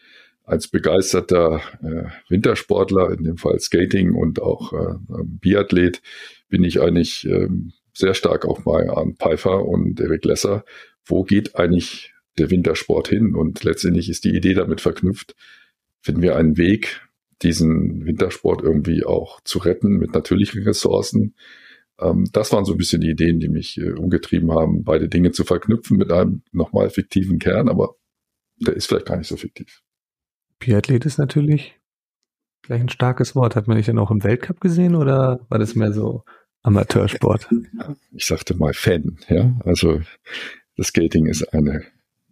als 0.46 0.68
begeisterter 0.68 1.62
äh, 1.84 2.10
Wintersportler, 2.27 3.12
in 3.12 3.24
dem 3.24 3.38
Fall 3.38 3.60
Skating 3.60 4.15
und 4.15 4.42
auch 4.42 4.74
äh, 4.74 4.96
Biathlet, 5.25 6.01
bin 6.50 6.63
ich 6.63 6.82
eigentlich 6.82 7.27
äh, 7.27 7.50
sehr 7.94 8.15
stark 8.15 8.46
auch 8.46 8.62
bei 8.62 8.89
Arndt 8.89 9.20
Pfeiffer 9.20 9.63
und 9.63 10.00
Eric 10.00 10.25
Lesser. 10.25 10.65
Wo 11.06 11.24
geht 11.24 11.56
eigentlich 11.56 12.15
der 12.38 12.51
Wintersport 12.51 13.08
hin. 13.08 13.36
Und 13.36 13.63
letztendlich 13.63 14.10
ist 14.10 14.25
die 14.25 14.36
Idee 14.36 14.54
damit 14.54 14.82
verknüpft, 14.82 15.36
finden 16.01 16.22
wir 16.22 16.36
einen 16.36 16.58
Weg, 16.58 17.01
diesen 17.42 18.06
Wintersport 18.06 18.62
irgendwie 18.62 19.04
auch 19.04 19.42
zu 19.42 19.60
retten 19.60 19.98
mit 19.98 20.13
natürlichen 20.13 20.63
Ressourcen. 20.63 21.36
Ähm, 22.00 22.25
das 22.32 22.51
waren 22.51 22.65
so 22.65 22.74
ein 22.74 22.77
bisschen 22.77 23.01
die 23.01 23.10
Ideen, 23.10 23.39
die 23.39 23.50
mich 23.50 23.77
äh, 23.77 23.92
umgetrieben 23.92 24.51
haben, 24.51 24.84
beide 24.84 25.10
Dinge 25.10 25.32
zu 25.32 25.44
verknüpfen 25.44 25.98
mit 25.98 26.12
einem 26.12 26.44
nochmal 26.51 26.89
fiktiven 26.89 27.39
Kern, 27.39 27.70
aber 27.70 27.96
der 28.58 28.75
ist 28.75 28.88
vielleicht 28.88 29.08
gar 29.08 29.18
nicht 29.18 29.27
so 29.27 29.38
fiktiv. 29.38 29.82
Biathlet 30.60 31.06
ist 31.06 31.18
natürlich 31.18 31.75
gleich 32.62 32.82
ein 32.82 32.89
starkes 32.89 33.36
Wort. 33.36 33.56
Hat 33.56 33.68
man 33.68 33.77
dich 33.77 33.86
denn 33.86 34.00
auch 34.00 34.12
im 34.12 34.24
Weltcup 34.24 34.62
gesehen 34.62 34.96
oder 34.96 35.46
war 35.50 35.60
das 35.60 35.75
mehr 35.75 35.92
so 35.92 36.24
Amateursport? 36.63 37.50
Ich 38.12 38.25
sagte 38.25 38.56
mal 38.56 38.74
Fan, 38.74 39.20
ja. 39.27 39.60
Also 39.65 40.01
das 40.77 40.88
Skating 40.88 41.27
ist 41.27 41.54
eine 41.54 41.84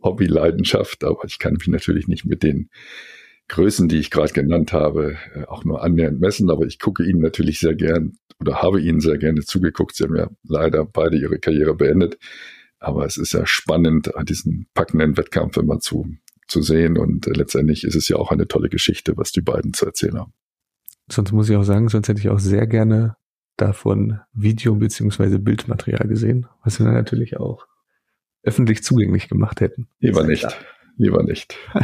Hobbyleidenschaft, 0.04 1.04
aber 1.04 1.26
ich 1.26 1.40
kann 1.40 1.54
mich 1.54 1.68
natürlich 1.68 2.08
nicht 2.08 2.26
mit 2.26 2.44
den 2.44 2.70
Größen, 3.50 3.88
die 3.88 3.98
ich 3.98 4.10
gerade 4.10 4.34
genannt 4.34 4.74
habe, 4.74 5.18
äh, 5.36 5.46
auch 5.46 5.66
nur 5.66 5.84
annähernd 5.84 6.20
messen, 6.20 6.50
aber 6.50 6.66
ich 6.66 6.80
gucke 6.80 7.04
Ihnen 7.04 7.22
natürlich 7.22 7.60
sehr 7.60 7.76
gern 7.76 8.14
oder 8.40 8.62
habe 8.62 8.82
Ihnen 8.82 9.00
sehr 9.00 9.18
gerne 9.18 9.42
zugeguckt. 9.42 9.96
Sie 9.96 10.04
haben 10.04 10.16
ja 10.16 10.30
leider 10.44 10.86
beide 10.86 11.18
Ihre 11.18 11.40
Karriere 11.40 11.76
beendet, 11.76 12.18
aber 12.80 13.06
es 13.06 13.18
ist 13.18 13.34
ja 13.34 13.46
spannend, 13.46 14.12
diesen 14.24 14.68
packenden 14.74 15.18
Wettkampf 15.18 15.58
immer 15.58 15.80
zu, 15.80 16.16
zu 16.48 16.62
sehen 16.62 16.98
und 16.98 17.28
äh, 17.28 17.32
letztendlich 17.32 17.84
ist 17.84 17.96
es 17.96 18.08
ja 18.08 18.18
auch 18.18 18.32
eine 18.32 18.48
tolle 18.48 18.70
Geschichte, 18.70 19.18
was 19.18 19.32
die 19.32 19.42
beiden 19.42 19.74
zu 19.74 19.86
erzählen 19.86 20.20
haben. 20.20 20.34
Sonst 21.12 21.32
muss 21.34 21.50
ich 21.50 21.56
auch 21.56 21.64
sagen, 21.64 21.90
sonst 21.90 22.08
hätte 22.08 22.22
ich 22.22 22.30
auch 22.30 22.40
sehr 22.40 22.66
gerne 22.66 23.18
davon 23.58 24.20
Video 24.34 24.76
beziehungsweise 24.76 25.38
Bildmaterial 25.38 26.08
gesehen, 26.08 26.48
was 26.64 26.80
wir 26.80 26.88
natürlich 26.88 27.38
auch 27.38 27.68
öffentlich 28.44 28.84
zugänglich 28.84 29.30
gemacht 29.30 29.62
hätten. 29.62 29.88
Lieber 30.00 30.24
nicht. 30.24 30.48
Lieber 30.98 31.24
nicht. 31.24 31.56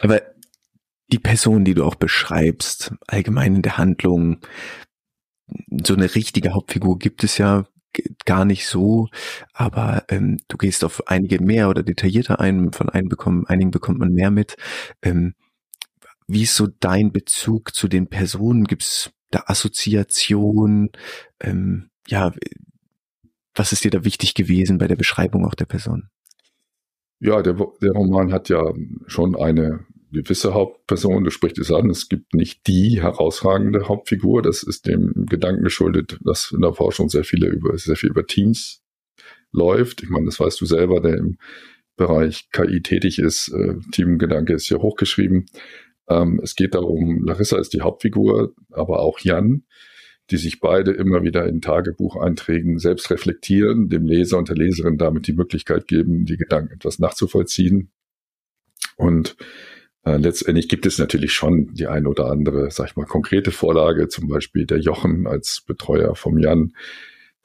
Aber 0.00 0.20
die 1.12 1.18
Person, 1.18 1.64
die 1.64 1.74
du 1.74 1.84
auch 1.84 1.94
beschreibst, 1.94 2.94
allgemein 3.06 3.56
in 3.56 3.62
der 3.62 3.76
Handlung, 3.76 4.38
so 5.84 5.94
eine 5.94 6.14
richtige 6.14 6.54
Hauptfigur 6.54 6.98
gibt 6.98 7.24
es 7.24 7.38
ja 7.38 7.66
gar 8.24 8.46
nicht 8.46 8.66
so, 8.66 9.08
aber 9.52 10.04
ähm, 10.08 10.38
du 10.48 10.56
gehst 10.56 10.82
auf 10.82 11.06
einige 11.08 11.42
mehr 11.42 11.68
oder 11.68 11.82
detaillierter 11.82 12.40
ein, 12.40 12.72
von 12.72 12.88
einem 12.88 13.10
bekommen, 13.10 13.46
einigen 13.46 13.70
bekommt 13.70 13.98
man 13.98 14.12
mehr 14.12 14.30
mit. 14.30 14.56
Ähm, 15.02 15.34
wie 16.26 16.44
ist 16.44 16.54
so 16.54 16.68
dein 16.80 17.12
Bezug 17.12 17.74
zu 17.74 17.88
den 17.88 18.08
Personen? 18.08 18.64
Gibt 18.64 18.82
es 18.82 19.10
da 19.30 19.44
Assoziation? 19.46 20.90
Ähm, 21.40 21.90
ja, 22.06 22.32
was 23.54 23.72
ist 23.72 23.84
dir 23.84 23.90
da 23.90 24.04
wichtig 24.04 24.34
gewesen 24.34 24.78
bei 24.78 24.88
der 24.88 24.96
Beschreibung 24.96 25.46
auch 25.46 25.54
der 25.54 25.66
Person? 25.66 26.08
Ja, 27.20 27.42
der, 27.42 27.54
der 27.80 27.92
Roman 27.92 28.32
hat 28.32 28.48
ja 28.48 28.72
schon 29.06 29.36
eine 29.36 29.86
gewisse 30.10 30.54
Hauptperson, 30.54 31.24
du 31.24 31.30
sprichst 31.30 31.58
es 31.58 31.70
an, 31.70 31.88
es 31.88 32.08
gibt 32.08 32.34
nicht 32.34 32.66
die 32.66 33.00
herausragende 33.00 33.88
Hauptfigur, 33.88 34.42
das 34.42 34.62
ist 34.62 34.86
dem 34.86 35.26
Gedanken 35.26 35.64
geschuldet, 35.64 36.18
dass 36.22 36.52
in 36.52 36.60
der 36.60 36.74
Forschung 36.74 37.08
sehr 37.08 37.24
viele 37.24 37.46
über, 37.46 37.76
sehr 37.78 37.96
viel 37.96 38.10
über 38.10 38.26
Teams 38.26 38.82
läuft. 39.52 40.02
Ich 40.02 40.10
meine, 40.10 40.26
das 40.26 40.40
weißt 40.40 40.60
du 40.60 40.66
selber, 40.66 41.00
der 41.00 41.16
im 41.16 41.38
Bereich 41.96 42.50
KI 42.50 42.82
tätig 42.82 43.18
ist. 43.18 43.48
Äh, 43.48 43.76
Teamgedanke 43.92 44.54
ist 44.54 44.66
hier 44.66 44.78
hochgeschrieben. 44.78 45.46
Ähm, 46.08 46.40
es 46.42 46.54
geht 46.54 46.74
darum, 46.74 47.24
Larissa 47.24 47.58
ist 47.58 47.72
die 47.72 47.82
Hauptfigur, 47.82 48.54
aber 48.70 49.00
auch 49.00 49.20
Jan, 49.20 49.64
die 50.30 50.36
sich 50.36 50.60
beide 50.60 50.92
immer 50.92 51.22
wieder 51.22 51.46
in 51.46 51.60
Tagebucheinträgen 51.60 52.78
selbst 52.78 53.10
reflektieren, 53.10 53.88
dem 53.88 54.06
Leser 54.06 54.38
und 54.38 54.48
der 54.48 54.56
Leserin 54.56 54.98
damit 54.98 55.26
die 55.26 55.32
Möglichkeit 55.32 55.88
geben, 55.88 56.24
die 56.24 56.36
Gedanken 56.36 56.74
etwas 56.74 56.98
nachzuvollziehen. 56.98 57.90
Und 58.96 59.36
äh, 60.04 60.16
letztendlich 60.16 60.68
gibt 60.68 60.86
es 60.86 60.98
natürlich 60.98 61.32
schon 61.32 61.74
die 61.74 61.86
ein 61.86 62.06
oder 62.06 62.30
andere, 62.30 62.70
sag 62.70 62.90
ich 62.90 62.96
mal, 62.96 63.06
konkrete 63.06 63.50
Vorlage, 63.50 64.08
zum 64.08 64.28
Beispiel 64.28 64.66
der 64.66 64.78
Jochen 64.78 65.26
als 65.26 65.62
Betreuer 65.66 66.14
vom 66.14 66.38
Jan. 66.38 66.72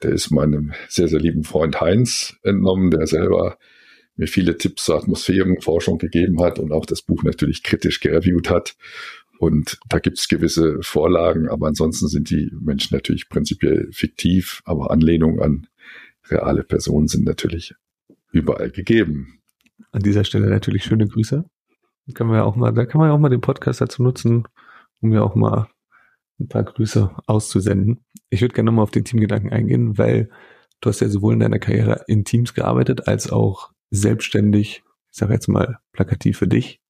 Der 0.02 0.12
ist 0.12 0.30
meinem 0.30 0.72
sehr, 0.88 1.08
sehr 1.08 1.20
lieben 1.20 1.44
Freund 1.44 1.80
Heinz 1.80 2.36
entnommen, 2.42 2.90
der 2.90 3.06
selber 3.06 3.58
mir 4.16 4.26
viele 4.26 4.58
Tipps 4.58 4.84
zur 4.84 4.96
Atmosphärenforschung 4.96 5.98
gegeben 5.98 6.42
hat 6.42 6.58
und 6.58 6.72
auch 6.72 6.86
das 6.86 7.02
Buch 7.02 7.22
natürlich 7.22 7.62
kritisch 7.62 8.00
gereviewt 8.00 8.50
hat. 8.50 8.76
Und 9.38 9.78
da 9.88 9.98
gibt 10.00 10.18
es 10.18 10.28
gewisse 10.28 10.82
Vorlagen, 10.82 11.48
aber 11.48 11.68
ansonsten 11.68 12.08
sind 12.08 12.30
die 12.30 12.50
Menschen 12.60 12.94
natürlich 12.94 13.28
prinzipiell 13.28 13.88
fiktiv, 13.92 14.62
aber 14.64 14.90
Anlehnungen 14.90 15.40
an 15.40 15.66
reale 16.28 16.64
Personen 16.64 17.08
sind 17.08 17.24
natürlich 17.24 17.74
überall 18.32 18.70
gegeben. 18.70 19.40
An 19.92 20.02
dieser 20.02 20.24
Stelle 20.24 20.50
natürlich 20.50 20.84
schöne 20.84 21.06
Grüße. 21.06 21.44
Können 22.14 22.30
wir 22.30 22.44
auch 22.44 22.56
mal, 22.56 22.72
da 22.72 22.86
kann 22.86 23.00
man 23.00 23.10
ja 23.10 23.14
auch 23.14 23.18
mal 23.18 23.28
den 23.28 23.40
Podcast 23.40 23.80
dazu 23.80 24.02
nutzen, 24.02 24.44
um 25.00 25.12
ja 25.12 25.22
auch 25.22 25.34
mal 25.34 25.68
ein 26.40 26.48
paar 26.48 26.64
Grüße 26.64 27.10
auszusenden. 27.26 28.04
Ich 28.30 28.40
würde 28.40 28.54
gerne 28.54 28.66
nochmal 28.66 28.84
auf 28.84 28.90
den 28.90 29.04
Teamgedanken 29.04 29.52
eingehen, 29.52 29.98
weil 29.98 30.30
du 30.80 30.88
hast 30.88 31.00
ja 31.00 31.08
sowohl 31.08 31.34
in 31.34 31.40
deiner 31.40 31.58
Karriere 31.58 32.04
in 32.06 32.24
Teams 32.24 32.54
gearbeitet 32.54 33.08
als 33.08 33.30
auch 33.30 33.70
selbstständig, 33.90 34.82
ich 35.10 35.16
sage 35.18 35.32
jetzt 35.32 35.48
mal 35.48 35.78
plakativ 35.92 36.38
für 36.38 36.48
dich. 36.48 36.80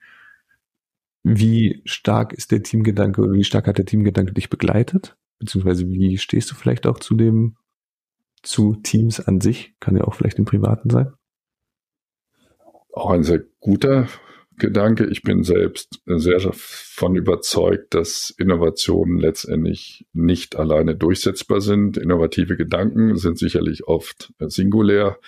Wie 1.22 1.82
stark 1.84 2.32
ist 2.32 2.52
der 2.52 2.62
Teamgedanke 2.62 3.22
oder 3.22 3.32
wie 3.32 3.44
stark 3.44 3.66
hat 3.66 3.78
der 3.78 3.84
Teamgedanke 3.84 4.32
dich 4.32 4.50
begleitet? 4.50 5.16
Beziehungsweise 5.38 5.88
wie 5.88 6.18
stehst 6.18 6.50
du 6.50 6.54
vielleicht 6.54 6.86
auch 6.86 6.98
zu 6.98 7.14
dem, 7.14 7.56
zu 8.42 8.76
Teams 8.76 9.20
an 9.20 9.40
sich? 9.40 9.74
Kann 9.80 9.96
ja 9.96 10.04
auch 10.04 10.14
vielleicht 10.14 10.38
im 10.38 10.44
Privaten 10.44 10.90
sein. 10.90 11.12
Auch 12.92 13.10
ein 13.10 13.22
sehr 13.22 13.44
guter 13.60 14.08
Gedanke. 14.58 15.06
Ich 15.06 15.22
bin 15.22 15.44
selbst 15.44 16.00
sehr 16.06 16.38
davon 16.38 17.14
überzeugt, 17.14 17.94
dass 17.94 18.34
Innovationen 18.36 19.18
letztendlich 19.18 20.06
nicht 20.12 20.56
alleine 20.56 20.96
durchsetzbar 20.96 21.60
sind. 21.60 21.96
Innovative 21.96 22.56
Gedanken 22.56 23.16
sind 23.16 23.38
sicherlich 23.38 23.86
oft 23.86 24.32
singulär 24.40 25.18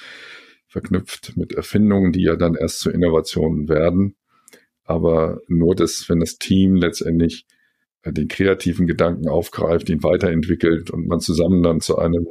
verknüpft 0.67 1.37
mit 1.37 1.53
Erfindungen, 1.53 2.13
die 2.13 2.23
ja 2.23 2.37
dann 2.37 2.55
erst 2.55 2.81
zu 2.81 2.91
Innovationen 2.91 3.69
werden. 3.69 4.17
Aber 4.91 5.41
nur 5.47 5.77
das, 5.77 6.09
wenn 6.09 6.19
das 6.19 6.39
Team 6.39 6.75
letztendlich 6.75 7.47
äh, 8.03 8.13
den 8.13 8.27
kreativen 8.27 8.89
Gedanken 8.89 9.29
aufgreift, 9.29 9.89
ihn 9.89 10.03
weiterentwickelt 10.03 10.91
und 10.91 11.07
man 11.07 11.21
zusammen 11.21 11.63
dann 11.63 11.81
zu 11.81 11.97
einem 11.97 12.27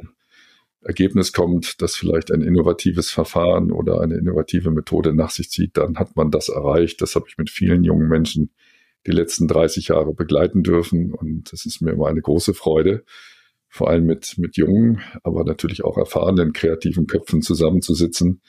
Ergebnis 0.82 1.32
kommt, 1.32 1.80
das 1.80 1.96
vielleicht 1.96 2.30
ein 2.30 2.42
innovatives 2.42 3.10
Verfahren 3.10 3.72
oder 3.72 4.02
eine 4.02 4.18
innovative 4.18 4.70
Methode 4.70 5.14
nach 5.14 5.30
sich 5.30 5.48
zieht, 5.48 5.78
dann 5.78 5.96
hat 5.96 6.16
man 6.16 6.30
das 6.30 6.50
erreicht. 6.50 7.00
Das 7.00 7.14
habe 7.14 7.24
ich 7.28 7.38
mit 7.38 7.48
vielen 7.48 7.82
jungen 7.82 8.08
Menschen 8.08 8.50
die 9.06 9.12
letzten 9.12 9.48
30 9.48 9.88
Jahre 9.88 10.12
begleiten 10.12 10.62
dürfen 10.62 11.14
und 11.14 11.50
es 11.54 11.64
ist 11.64 11.80
mir 11.80 11.92
immer 11.92 12.08
eine 12.08 12.20
große 12.20 12.52
Freude, 12.52 13.04
vor 13.70 13.88
allem 13.88 14.04
mit, 14.04 14.36
mit 14.36 14.58
jungen, 14.58 15.00
aber 15.22 15.44
natürlich 15.44 15.82
auch 15.82 15.96
erfahrenen 15.96 16.52
kreativen 16.52 17.06
Köpfen 17.06 17.40
zusammenzusitzen, 17.40 18.42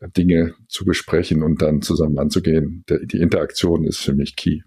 Dinge 0.00 0.54
zu 0.68 0.84
besprechen 0.84 1.42
und 1.42 1.62
dann 1.62 1.82
zusammen 1.82 2.18
anzugehen. 2.18 2.84
Die 2.88 3.20
Interaktion 3.20 3.84
ist 3.84 3.98
für 3.98 4.14
mich 4.14 4.36
key. 4.36 4.60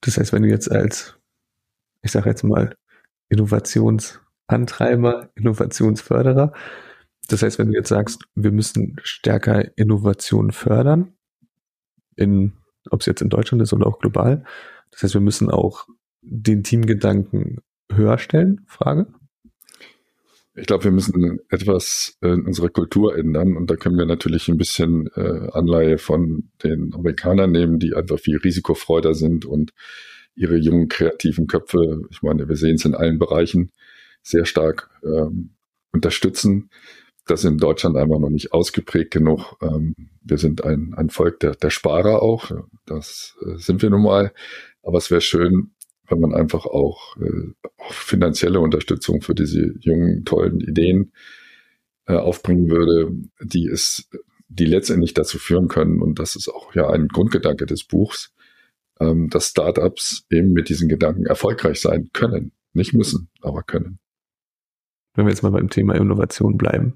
Das 0.00 0.18
heißt, 0.18 0.32
wenn 0.32 0.42
du 0.42 0.48
jetzt 0.48 0.70
als, 0.70 1.16
ich 2.02 2.12
sage 2.12 2.28
jetzt 2.28 2.44
mal, 2.44 2.76
Innovationsantreiber, 3.28 5.30
Innovationsförderer, 5.34 6.52
das 7.28 7.42
heißt, 7.42 7.58
wenn 7.58 7.68
du 7.68 7.74
jetzt 7.74 7.88
sagst, 7.88 8.22
wir 8.34 8.52
müssen 8.52 8.96
stärker 9.02 9.76
Innovation 9.76 10.52
fördern, 10.52 11.14
in, 12.16 12.52
ob 12.90 13.00
es 13.00 13.06
jetzt 13.06 13.22
in 13.22 13.30
Deutschland 13.30 13.62
ist 13.62 13.72
oder 13.72 13.86
auch 13.86 13.98
global, 13.98 14.44
das 14.90 15.02
heißt, 15.02 15.14
wir 15.14 15.20
müssen 15.20 15.50
auch 15.50 15.88
den 16.20 16.62
Teamgedanken 16.62 17.60
höher 17.90 18.18
stellen? 18.18 18.64
Frage. 18.66 19.06
Ich 20.56 20.66
glaube, 20.66 20.84
wir 20.84 20.92
müssen 20.92 21.40
etwas 21.50 22.16
in 22.20 22.46
unserer 22.46 22.68
Kultur 22.68 23.16
ändern 23.16 23.56
und 23.56 23.70
da 23.70 23.76
können 23.76 23.98
wir 23.98 24.06
natürlich 24.06 24.48
ein 24.48 24.56
bisschen 24.56 25.08
äh, 25.16 25.48
Anleihe 25.52 25.98
von 25.98 26.50
den 26.62 26.94
Amerikanern 26.94 27.50
nehmen, 27.50 27.80
die 27.80 27.94
einfach 27.94 28.20
viel 28.20 28.36
risikofreuder 28.38 29.14
sind 29.14 29.46
und 29.46 29.72
ihre 30.36 30.56
jungen 30.56 30.88
kreativen 30.88 31.46
Köpfe, 31.46 32.02
ich 32.10 32.22
meine, 32.22 32.48
wir 32.48 32.56
sehen 32.56 32.76
es 32.76 32.84
in 32.84 32.94
allen 32.94 33.18
Bereichen, 33.18 33.72
sehr 34.22 34.44
stark 34.44 34.90
ähm, 35.04 35.56
unterstützen. 35.92 36.70
Das 37.26 37.40
ist 37.40 37.50
in 37.50 37.58
Deutschland 37.58 37.96
einfach 37.96 38.18
noch 38.18 38.30
nicht 38.30 38.52
ausgeprägt 38.52 39.10
genug. 39.10 39.56
Ähm, 39.62 39.94
wir 40.22 40.38
sind 40.38 40.62
ein, 40.64 40.94
ein 40.96 41.10
Volk 41.10 41.40
der, 41.40 41.54
der 41.54 41.70
Sparer 41.70 42.22
auch. 42.22 42.50
Das 42.86 43.36
äh, 43.44 43.56
sind 43.56 43.82
wir 43.82 43.90
nun 43.90 44.02
mal. 44.02 44.32
Aber 44.82 44.98
es 44.98 45.10
wäre 45.10 45.20
schön, 45.20 45.73
wenn 46.08 46.20
man 46.20 46.34
einfach 46.34 46.66
auch, 46.66 47.16
äh, 47.16 47.52
auch 47.78 47.92
finanzielle 47.92 48.60
Unterstützung 48.60 49.20
für 49.20 49.34
diese 49.34 49.74
jungen, 49.80 50.24
tollen 50.24 50.60
Ideen 50.60 51.12
äh, 52.06 52.14
aufbringen 52.14 52.70
würde, 52.70 53.12
die 53.40 53.66
es, 53.66 54.08
die 54.48 54.66
letztendlich 54.66 55.14
dazu 55.14 55.38
führen 55.38 55.68
können, 55.68 56.02
und 56.02 56.18
das 56.18 56.36
ist 56.36 56.48
auch 56.48 56.74
ja 56.74 56.88
ein 56.90 57.08
Grundgedanke 57.08 57.66
des 57.66 57.84
Buchs, 57.84 58.34
ähm, 59.00 59.28
dass 59.30 59.48
Startups 59.48 60.26
eben 60.30 60.52
mit 60.52 60.68
diesen 60.68 60.88
Gedanken 60.88 61.26
erfolgreich 61.26 61.80
sein 61.80 62.10
können. 62.12 62.52
Nicht 62.72 62.92
müssen, 62.92 63.28
aber 63.40 63.62
können. 63.62 63.98
Wenn 65.14 65.26
wir 65.26 65.30
jetzt 65.30 65.42
mal 65.42 65.52
beim 65.52 65.70
Thema 65.70 65.94
Innovation 65.94 66.56
bleiben. 66.56 66.94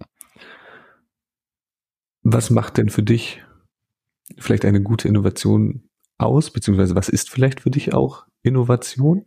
Was 2.23 2.51
macht 2.51 2.77
denn 2.77 2.91
für 2.91 3.05
dich 3.05 3.43
vielleicht 4.37 4.65
eine 4.65 4.83
gute 4.83 5.09
Innovation 5.09 5.89
aus, 6.19 6.51
beziehungsweise 6.51 6.97
was 6.97 7.09
ist 7.09 7.31
vielleicht 7.31 7.61
für 7.61 7.71
dich 7.71 7.95
auch 7.95 8.27
Innovation 8.43 9.25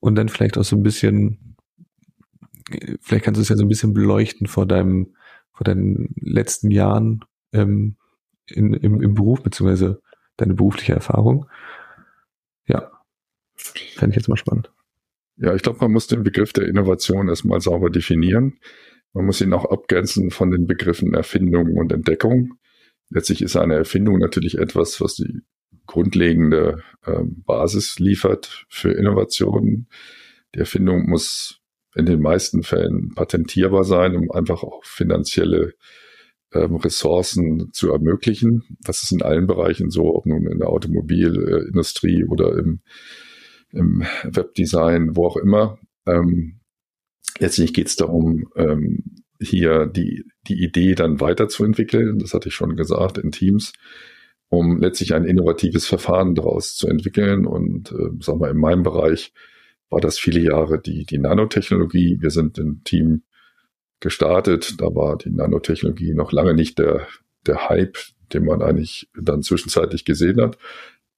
und 0.00 0.16
dann 0.16 0.28
vielleicht 0.28 0.58
auch 0.58 0.64
so 0.64 0.76
ein 0.76 0.82
bisschen, 0.82 1.56
vielleicht 3.00 3.24
kannst 3.24 3.38
du 3.38 3.42
es 3.42 3.48
ja 3.48 3.56
so 3.56 3.64
ein 3.64 3.68
bisschen 3.68 3.94
beleuchten 3.94 4.46
vor 4.46 4.66
deinem, 4.66 5.14
vor 5.52 5.64
deinen 5.64 6.14
letzten 6.20 6.70
Jahren 6.70 7.24
ähm, 7.52 7.96
in, 8.46 8.74
im, 8.74 9.00
im 9.00 9.14
Beruf, 9.14 9.42
beziehungsweise 9.42 10.02
deine 10.36 10.54
berufliche 10.54 10.92
Erfahrung. 10.92 11.46
Ja, 12.66 12.90
fände 13.54 14.10
ich 14.10 14.16
jetzt 14.16 14.28
mal 14.28 14.36
spannend. 14.36 14.72
Ja, 15.36 15.54
ich 15.54 15.62
glaube, 15.62 15.78
man 15.80 15.92
muss 15.92 16.06
den 16.06 16.22
Begriff 16.22 16.52
der 16.52 16.68
Innovation 16.68 17.28
erstmal 17.28 17.60
sauber 17.60 17.90
definieren. 17.90 18.58
Man 19.12 19.26
muss 19.26 19.40
ihn 19.40 19.52
auch 19.52 19.64
abgrenzen 19.64 20.30
von 20.30 20.50
den 20.50 20.66
Begriffen 20.66 21.14
Erfindung 21.14 21.76
und 21.76 21.92
Entdeckung. 21.92 22.54
Letztlich 23.10 23.42
ist 23.42 23.56
eine 23.56 23.74
Erfindung 23.74 24.18
natürlich 24.18 24.58
etwas, 24.58 25.00
was 25.00 25.14
die 25.14 25.42
grundlegende 25.86 26.82
äh, 27.04 27.22
Basis 27.22 27.98
liefert 27.98 28.66
für 28.68 28.92
Innovationen. 28.92 29.88
Die 30.54 30.60
Erfindung 30.60 31.08
muss 31.08 31.60
in 31.94 32.06
den 32.06 32.20
meisten 32.20 32.62
Fällen 32.62 33.14
patentierbar 33.14 33.84
sein, 33.84 34.16
um 34.16 34.30
einfach 34.30 34.62
auch 34.62 34.84
finanzielle 34.84 35.74
ähm, 36.52 36.76
Ressourcen 36.76 37.70
zu 37.72 37.90
ermöglichen. 37.92 38.64
Das 38.80 39.02
ist 39.02 39.12
in 39.12 39.22
allen 39.22 39.46
Bereichen 39.46 39.90
so, 39.90 40.14
ob 40.14 40.26
nun 40.26 40.46
in 40.46 40.58
der 40.58 40.68
Automobilindustrie 40.68 42.24
oder 42.24 42.56
im, 42.58 42.80
im 43.70 44.04
Webdesign, 44.24 45.16
wo 45.16 45.26
auch 45.26 45.36
immer. 45.36 45.78
Ähm, 46.06 46.60
letztlich 47.38 47.74
geht 47.74 47.88
es 47.88 47.96
darum, 47.96 48.48
ähm, 48.56 49.24
hier 49.40 49.86
die, 49.86 50.24
die 50.48 50.62
Idee 50.62 50.94
dann 50.94 51.20
weiterzuentwickeln. 51.20 52.18
Das 52.18 52.34
hatte 52.34 52.48
ich 52.48 52.54
schon 52.54 52.76
gesagt, 52.76 53.18
in 53.18 53.30
Teams 53.30 53.72
um 54.54 54.78
letztlich 54.78 55.14
ein 55.14 55.24
innovatives 55.24 55.86
Verfahren 55.86 56.34
daraus 56.34 56.76
zu 56.76 56.86
entwickeln. 56.88 57.46
Und 57.46 57.92
äh, 57.92 58.10
sagen 58.20 58.40
wir, 58.40 58.50
in 58.50 58.58
meinem 58.58 58.82
Bereich 58.82 59.32
war 59.90 60.00
das 60.00 60.18
viele 60.18 60.40
Jahre 60.40 60.80
die, 60.80 61.04
die 61.04 61.18
Nanotechnologie. 61.18 62.18
Wir 62.20 62.30
sind 62.30 62.58
im 62.58 62.82
Team 62.84 63.22
gestartet. 64.00 64.80
Da 64.80 64.86
war 64.86 65.16
die 65.16 65.30
Nanotechnologie 65.30 66.14
noch 66.14 66.32
lange 66.32 66.54
nicht 66.54 66.78
der, 66.78 67.06
der 67.46 67.68
Hype, 67.68 67.98
den 68.32 68.44
man 68.44 68.62
eigentlich 68.62 69.08
dann 69.20 69.42
zwischenzeitlich 69.42 70.04
gesehen 70.04 70.40
hat. 70.40 70.58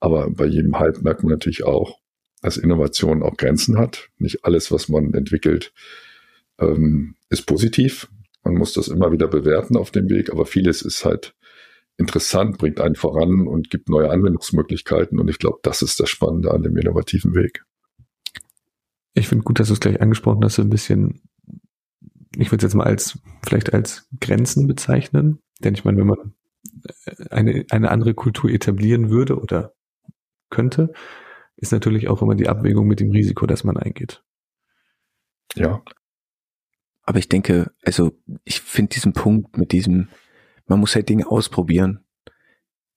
Aber 0.00 0.30
bei 0.30 0.46
jedem 0.46 0.78
Hype 0.78 1.02
merkt 1.02 1.22
man 1.22 1.32
natürlich 1.32 1.64
auch, 1.64 1.98
dass 2.42 2.56
Innovation 2.56 3.22
auch 3.22 3.36
Grenzen 3.36 3.78
hat. 3.78 4.08
Nicht 4.18 4.44
alles, 4.44 4.70
was 4.70 4.88
man 4.88 5.14
entwickelt, 5.14 5.72
ähm, 6.58 7.16
ist 7.30 7.46
positiv. 7.46 8.08
Man 8.44 8.54
muss 8.54 8.74
das 8.74 8.88
immer 8.88 9.10
wieder 9.10 9.26
bewerten 9.26 9.76
auf 9.76 9.90
dem 9.90 10.08
Weg, 10.08 10.30
aber 10.30 10.46
vieles 10.46 10.82
ist 10.82 11.04
halt 11.04 11.34
interessant, 11.98 12.58
bringt 12.58 12.80
einen 12.80 12.94
voran 12.94 13.46
und 13.46 13.70
gibt 13.70 13.88
neue 13.88 14.10
Anwendungsmöglichkeiten. 14.10 15.18
Und 15.18 15.28
ich 15.28 15.38
glaube, 15.38 15.58
das 15.62 15.82
ist 15.82 15.98
das 16.00 16.10
Spannende 16.10 16.52
an 16.52 16.62
dem 16.62 16.76
innovativen 16.76 17.34
Weg. 17.34 17.64
Ich 19.14 19.28
finde 19.28 19.44
gut, 19.44 19.58
dass 19.58 19.68
du 19.68 19.74
es 19.74 19.80
gleich 19.80 20.00
angesprochen 20.00 20.44
hast, 20.44 20.56
so 20.56 20.62
ein 20.62 20.68
bisschen, 20.68 21.22
ich 22.36 22.50
würde 22.50 22.58
es 22.58 22.70
jetzt 22.70 22.74
mal 22.74 22.84
als, 22.84 23.18
vielleicht 23.44 23.72
als 23.72 24.08
Grenzen 24.20 24.66
bezeichnen. 24.66 25.40
Denn 25.60 25.74
ich 25.74 25.84
meine, 25.84 25.98
wenn 25.98 26.06
man 26.06 26.34
eine, 27.30 27.64
eine 27.70 27.90
andere 27.90 28.14
Kultur 28.14 28.50
etablieren 28.50 29.08
würde 29.08 29.40
oder 29.40 29.72
könnte, 30.50 30.92
ist 31.56 31.72
natürlich 31.72 32.08
auch 32.08 32.20
immer 32.20 32.34
die 32.34 32.48
Abwägung 32.48 32.86
mit 32.86 33.00
dem 33.00 33.10
Risiko, 33.10 33.46
das 33.46 33.64
man 33.64 33.78
eingeht. 33.78 34.22
Ja. 35.54 35.82
Aber 37.02 37.18
ich 37.18 37.28
denke, 37.28 37.72
also 37.84 38.12
ich 38.44 38.60
finde 38.60 38.90
diesen 38.94 39.12
Punkt 39.12 39.56
mit 39.56 39.72
diesem, 39.72 40.08
man 40.66 40.80
muss 40.80 40.94
halt 40.94 41.08
Dinge 41.08 41.26
ausprobieren. 41.26 42.04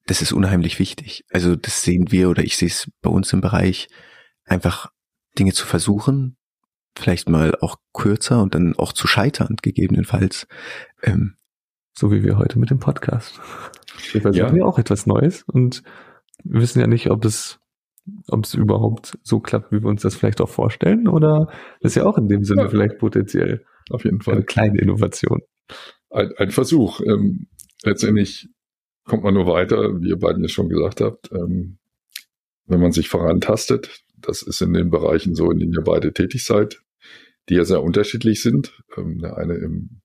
Das 0.08 0.22
ist 0.22 0.34
unheimlich 0.34 0.80
wichtig. 0.80 1.24
Also 1.30 1.56
das 1.56 1.84
sehen 1.84 2.12
wir 2.12 2.30
oder 2.30 2.44
ich 2.44 2.58
sehe 2.58 2.68
es 2.68 2.90
bei 3.02 3.10
uns 3.10 3.32
im 3.34 3.42
Bereich, 3.42 3.88
einfach 4.46 4.92
Dinge 5.38 5.54
zu 5.54 5.66
versuchen, 5.66 6.36
vielleicht 6.98 7.30
mal 7.30 7.56
auch 7.62 7.78
kürzer 7.94 8.42
und 8.42 8.56
dann 8.56 8.76
auch 8.76 8.94
zu 8.94 9.08
scheitern, 9.08 9.56
gegebenenfalls. 9.62 10.48
Ähm, 11.04 11.36
so 11.94 12.12
wie 12.12 12.24
wir 12.24 12.38
heute 12.38 12.58
mit 12.58 12.70
dem 12.70 12.80
Podcast. 12.80 13.40
Wir 14.12 14.22
versuchen 14.22 14.56
ja. 14.56 14.64
ja 14.64 14.66
auch 14.66 14.80
etwas 14.80 15.06
Neues 15.06 15.44
und 15.44 15.84
wir 16.44 16.62
wissen 16.62 16.80
ja 16.80 16.88
nicht, 16.88 17.12
ob 17.12 17.26
es 17.26 17.60
ob 18.28 18.46
es 18.46 18.54
überhaupt 18.54 19.20
so 19.22 19.40
klappt, 19.40 19.72
wie 19.72 19.84
wir 19.84 19.90
uns 19.90 20.02
das 20.02 20.16
vielleicht 20.16 20.42
auch 20.42 20.50
vorstellen, 20.50 21.08
oder 21.08 21.50
ist 21.80 21.96
ja 21.96 22.06
auch 22.06 22.18
in 22.18 22.28
dem 22.28 22.44
Sinne 22.44 22.64
ja. 22.64 22.70
vielleicht 22.70 22.98
potenziell 22.98 23.66
auf 23.92 24.04
jeden 24.04 24.22
Fall 24.22 24.36
eine 24.36 24.46
kleine 24.46 24.80
Innovation. 24.80 25.42
Ein, 26.10 26.32
ein 26.38 26.52
Versuch. 26.52 27.02
Ähm, 27.02 27.48
letztendlich 27.84 28.50
kommt 29.06 29.24
man 29.24 29.34
nur 29.34 29.48
weiter, 29.48 30.02
wie 30.02 30.10
ihr 30.10 30.20
beiden 30.20 30.44
ja 30.44 30.50
schon 30.50 30.70
gesagt 30.70 31.02
habt, 31.02 31.32
ähm, 31.32 31.80
wenn 32.66 32.80
man 32.80 32.92
sich 32.92 33.10
vorantastet. 33.10 34.04
Das 34.18 34.42
ist 34.42 34.62
in 34.62 34.74
den 34.74 34.90
Bereichen 34.90 35.34
so, 35.34 35.52
in 35.52 35.60
denen 35.60 35.74
ihr 35.74 35.84
beide 35.84 36.14
tätig 36.14 36.46
seid, 36.46 36.82
die 37.50 37.56
ja 37.56 37.66
sehr 37.66 37.82
unterschiedlich 37.82 38.42
sind. 38.42 38.84
Ähm, 38.96 39.20
der 39.20 39.38
eine 39.38 39.56
im 39.56 40.02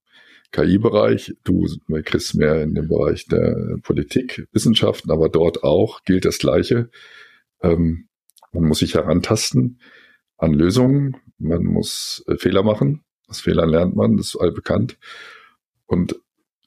KI-Bereich, 0.51 1.35
du 1.43 1.67
Chris 2.03 2.33
mehr 2.33 2.63
in 2.63 2.73
dem 2.73 2.87
Bereich 2.87 3.25
der 3.25 3.77
Politik, 3.83 4.47
Wissenschaften, 4.51 5.11
aber 5.11 5.29
dort 5.29 5.63
auch 5.63 6.03
gilt 6.03 6.25
das 6.25 6.39
Gleiche. 6.39 6.89
Ähm, 7.61 8.07
man 8.53 8.63
muss 8.63 8.79
sich 8.79 8.95
herantasten 8.95 9.81
an 10.37 10.53
Lösungen, 10.53 11.17
man 11.37 11.63
muss 11.63 12.23
äh, 12.27 12.37
Fehler 12.37 12.63
machen. 12.63 13.03
Aus 13.27 13.41
Fehlern 13.41 13.69
lernt 13.69 13.95
man, 13.95 14.17
das 14.17 14.27
ist 14.27 14.37
allbekannt. 14.37 14.97
Und 15.87 16.15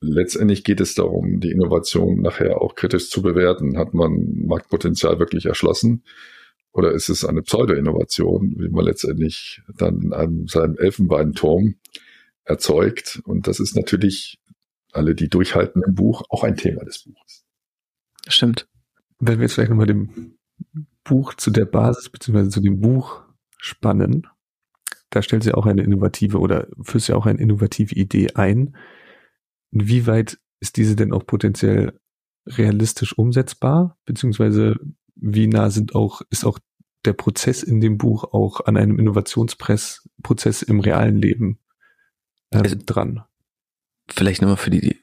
letztendlich 0.01 0.65
geht 0.65 0.81
es 0.81 0.95
darum, 0.95 1.41
die 1.41 1.51
Innovation 1.51 2.21
nachher 2.21 2.61
auch 2.61 2.75
kritisch 2.75 3.11
zu 3.11 3.23
bewerten. 3.23 3.79
Hat 3.79 3.95
man 3.95 4.45
Marktpotenzial 4.47 5.19
wirklich 5.19 5.47
erschlossen? 5.47 6.03
Oder 6.73 6.93
ist 6.93 7.09
es 7.09 7.25
eine 7.25 7.43
Pseudo-Innovation, 7.43 8.55
wie 8.59 8.69
man 8.69 8.85
letztendlich 8.85 9.63
dann 9.77 10.03
in 10.03 10.13
einem, 10.13 10.47
seinem 10.49 10.77
Elfenbeinturm 10.77 11.77
erzeugt? 12.45 13.21
Und 13.25 13.47
das 13.47 13.59
ist 13.61 13.75
natürlich 13.75 14.39
alle, 14.93 15.15
die 15.15 15.29
durchhalten 15.29 15.83
im 15.83 15.95
Buch, 15.95 16.23
auch 16.29 16.45
ein 16.45 16.57
Thema 16.57 16.85
des 16.85 17.01
Buches. 17.01 17.45
Stimmt. 18.29 18.69
Wenn 19.19 19.39
wir 19.39 19.45
jetzt 19.45 19.55
vielleicht 19.55 19.71
nochmal 19.71 19.87
dem 19.87 20.39
Buch 21.05 21.35
zu 21.35 21.51
der 21.51 21.65
Basis 21.65 22.11
beziehungsweise 22.11 22.51
zu 22.51 22.61
dem 22.61 22.81
Buch 22.81 23.23
spannen, 23.57 24.27
da 25.11 25.23
stellt 25.23 25.43
sie 25.43 25.55
auch 25.55 25.67
eine 25.67 25.83
innovative 25.83 26.39
oder 26.39 26.69
führt 26.83 27.05
sie 27.05 27.15
auch 27.15 27.27
eine 27.27 27.41
innovative 27.41 27.95
Idee 27.95 28.29
ein. 28.35 28.77
Inwieweit 29.70 30.38
ist 30.61 30.76
diese 30.76 30.96
denn 30.96 31.12
auch 31.12 31.26
potenziell 31.26 31.98
realistisch 32.46 33.16
umsetzbar, 33.16 33.96
beziehungsweise 34.04 34.76
wie 35.14 35.46
nah 35.46 35.70
sind 35.70 35.94
auch, 35.94 36.22
ist 36.31 36.44
auch 36.44 36.59
der 37.04 37.12
Prozess 37.12 37.62
in 37.62 37.81
dem 37.81 37.98
Buch 37.98 38.24
auch 38.33 38.64
an 38.66 38.76
einem 38.76 38.98
Innovationsprozess 38.98 40.62
im 40.62 40.81
realen 40.81 41.16
Leben 41.16 41.59
äh, 42.50 42.59
also, 42.59 42.76
dran? 42.85 43.24
Vielleicht 44.09 44.42
nochmal 44.42 44.57
für 44.57 44.70
die 44.70 44.98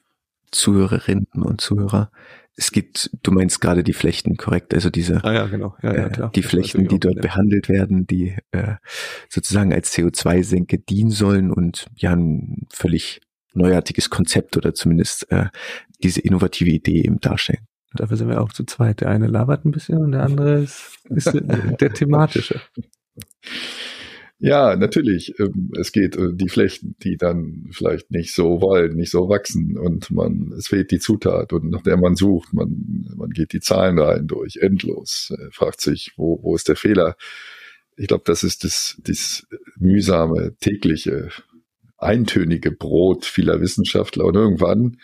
Zuhörerinnen 0.50 1.28
und 1.32 1.60
Zuhörer 1.60 2.10
es 2.56 2.72
gibt, 2.72 3.10
du 3.22 3.32
meinst 3.32 3.60
gerade 3.60 3.84
die 3.84 3.92
Flechten, 3.92 4.36
korrekt? 4.36 4.72
Also 4.72 4.88
diese, 4.88 5.22
ah, 5.24 5.32
ja, 5.32 5.46
genau. 5.46 5.76
ja, 5.82 5.94
ja, 5.94 6.08
klar. 6.08 6.32
die 6.34 6.42
Flechten, 6.42 6.88
die 6.88 6.98
dort 6.98 7.20
behandelt 7.20 7.68
werden, 7.68 8.06
die 8.06 8.34
äh, 8.50 8.76
sozusagen 9.28 9.74
als 9.74 9.94
CO2-Senke 9.94 10.78
dienen 10.78 11.10
sollen 11.10 11.52
und 11.52 11.86
ja 11.94 12.12
ein 12.12 12.66
völlig 12.72 13.20
neuartiges 13.56 14.10
Konzept 14.10 14.56
oder 14.56 14.74
zumindest 14.74 15.30
äh, 15.30 15.46
diese 16.02 16.20
innovative 16.20 16.70
Idee 16.70 17.02
eben 17.02 17.20
darstellen. 17.20 17.66
Dafür 17.94 18.16
sind 18.16 18.28
wir 18.28 18.40
auch 18.40 18.52
zu 18.52 18.64
zweit. 18.64 19.00
Der 19.00 19.08
eine 19.08 19.26
labert 19.26 19.64
ein 19.64 19.70
bisschen 19.70 19.98
und 19.98 20.12
der 20.12 20.22
andere 20.22 20.60
ist, 20.62 20.98
ist 21.08 21.32
der 21.80 21.92
thematische. 21.92 22.60
Ja, 24.38 24.76
natürlich. 24.76 25.38
Ähm, 25.38 25.70
es 25.80 25.92
geht 25.92 26.16
äh, 26.16 26.34
die 26.34 26.50
Flechten, 26.50 26.94
die 27.02 27.16
dann 27.16 27.68
vielleicht 27.70 28.10
nicht 28.10 28.34
so 28.34 28.60
wollen, 28.60 28.94
nicht 28.94 29.10
so 29.10 29.28
wachsen 29.30 29.78
und 29.78 30.10
man, 30.10 30.52
es 30.58 30.68
fehlt 30.68 30.90
die 30.90 30.98
Zutat 30.98 31.54
und 31.54 31.70
nach 31.70 31.82
der 31.82 31.96
man 31.96 32.16
sucht, 32.16 32.52
man, 32.52 33.06
man 33.16 33.30
geht 33.30 33.54
die 33.54 33.60
Zahlen 33.60 33.98
rein 33.98 34.26
durch, 34.26 34.56
endlos, 34.56 35.32
äh, 35.38 35.50
fragt 35.52 35.80
sich, 35.80 36.12
wo, 36.16 36.38
wo 36.42 36.54
ist 36.54 36.68
der 36.68 36.76
Fehler? 36.76 37.16
Ich 37.96 38.08
glaube, 38.08 38.24
das 38.26 38.44
ist 38.44 38.62
das, 38.62 39.00
das 39.02 39.46
mühsame, 39.78 40.54
tägliche, 40.60 41.30
eintönige 41.98 42.70
Brot 42.70 43.24
vieler 43.24 43.60
Wissenschaftler 43.60 44.24
und 44.24 44.34
irgendwann 44.34 44.98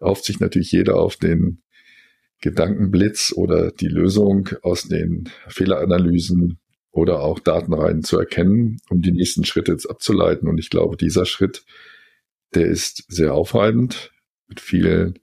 hofft 0.00 0.24
sich 0.24 0.40
natürlich 0.40 0.72
jeder 0.72 0.96
auf 0.96 1.16
den 1.16 1.62
Gedankenblitz 2.40 3.32
oder 3.34 3.70
die 3.70 3.88
Lösung 3.88 4.50
aus 4.62 4.82
den 4.84 5.30
Fehleranalysen 5.48 6.58
oder 6.90 7.20
auch 7.20 7.38
Datenreihen 7.38 8.02
zu 8.02 8.18
erkennen, 8.18 8.78
um 8.88 9.00
die 9.00 9.12
nächsten 9.12 9.44
Schritte 9.44 9.72
jetzt 9.72 9.88
abzuleiten. 9.88 10.48
Und 10.48 10.58
ich 10.58 10.70
glaube, 10.70 10.96
dieser 10.96 11.26
Schritt, 11.26 11.64
der 12.54 12.66
ist 12.66 13.04
sehr 13.08 13.34
aufreibend, 13.34 14.12
mit 14.48 14.60
vielen 14.60 15.18